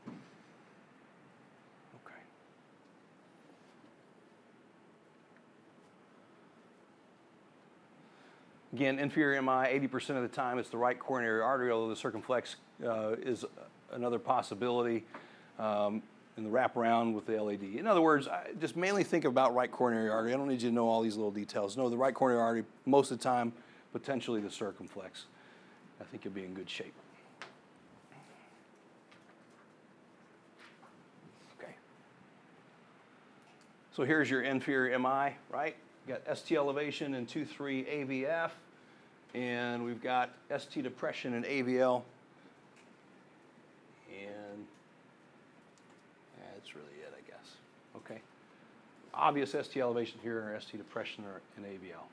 Okay. 0.07 2.15
Again, 8.71 8.97
inferior 8.97 9.41
MI, 9.41 9.49
80% 9.49 10.11
of 10.11 10.21
the 10.21 10.29
time 10.29 10.57
it's 10.57 10.69
the 10.69 10.77
right 10.77 10.97
coronary 10.97 11.41
artery, 11.41 11.69
although 11.69 11.89
the 11.89 11.97
circumflex 11.97 12.55
uh, 12.87 13.17
is 13.21 13.43
another 13.91 14.19
possibility 14.19 15.03
um, 15.59 16.01
in 16.37 16.45
the 16.45 16.49
wraparound 16.49 17.13
with 17.13 17.25
the 17.25 17.43
LAD. 17.43 17.61
In 17.61 17.87
other 17.87 17.99
words, 17.99 18.29
I 18.29 18.51
just 18.61 18.77
mainly 18.77 19.03
think 19.03 19.25
about 19.25 19.53
right 19.53 19.69
coronary 19.69 20.09
artery. 20.09 20.33
I 20.33 20.37
don't 20.37 20.47
need 20.47 20.61
you 20.61 20.69
to 20.69 20.75
know 20.75 20.87
all 20.87 21.01
these 21.01 21.17
little 21.17 21.29
details. 21.29 21.75
No, 21.75 21.89
the 21.89 21.97
right 21.97 22.13
coronary 22.13 22.41
artery, 22.41 22.63
most 22.85 23.11
of 23.11 23.17
the 23.17 23.23
time, 23.25 23.51
potentially 23.93 24.41
the 24.41 24.49
circumflex, 24.49 25.25
I 26.01 26.03
think 26.03 26.25
you'll 26.25 26.33
be 26.33 26.43
in 26.43 26.53
good 26.53 26.69
shape. 26.69 26.93
Okay. 31.57 31.73
So 33.95 34.03
here's 34.03 34.29
your 34.29 34.41
inferior 34.41 34.97
MI, 34.99 35.35
right? 35.49 35.75
Got 36.07 36.21
ST 36.37 36.57
elevation 36.57 37.13
and 37.13 37.27
2,3 37.27 37.87
AVF, 37.87 38.51
and 39.35 39.85
we've 39.85 40.01
got 40.01 40.31
ST 40.57 40.83
depression 40.83 41.35
and 41.35 41.45
AVL. 41.45 42.01
And 44.11 44.65
that's 46.53 46.75
really 46.75 46.87
it, 47.01 47.13
I 47.15 47.21
guess. 47.29 47.51
Okay. 47.95 48.21
Obvious 49.13 49.51
ST 49.51 49.77
elevation 49.77 50.19
here, 50.23 50.39
or 50.39 50.59
ST 50.59 50.77
depression, 50.77 51.23
or 51.25 51.39
an 51.55 51.63
AVL. 51.63 52.03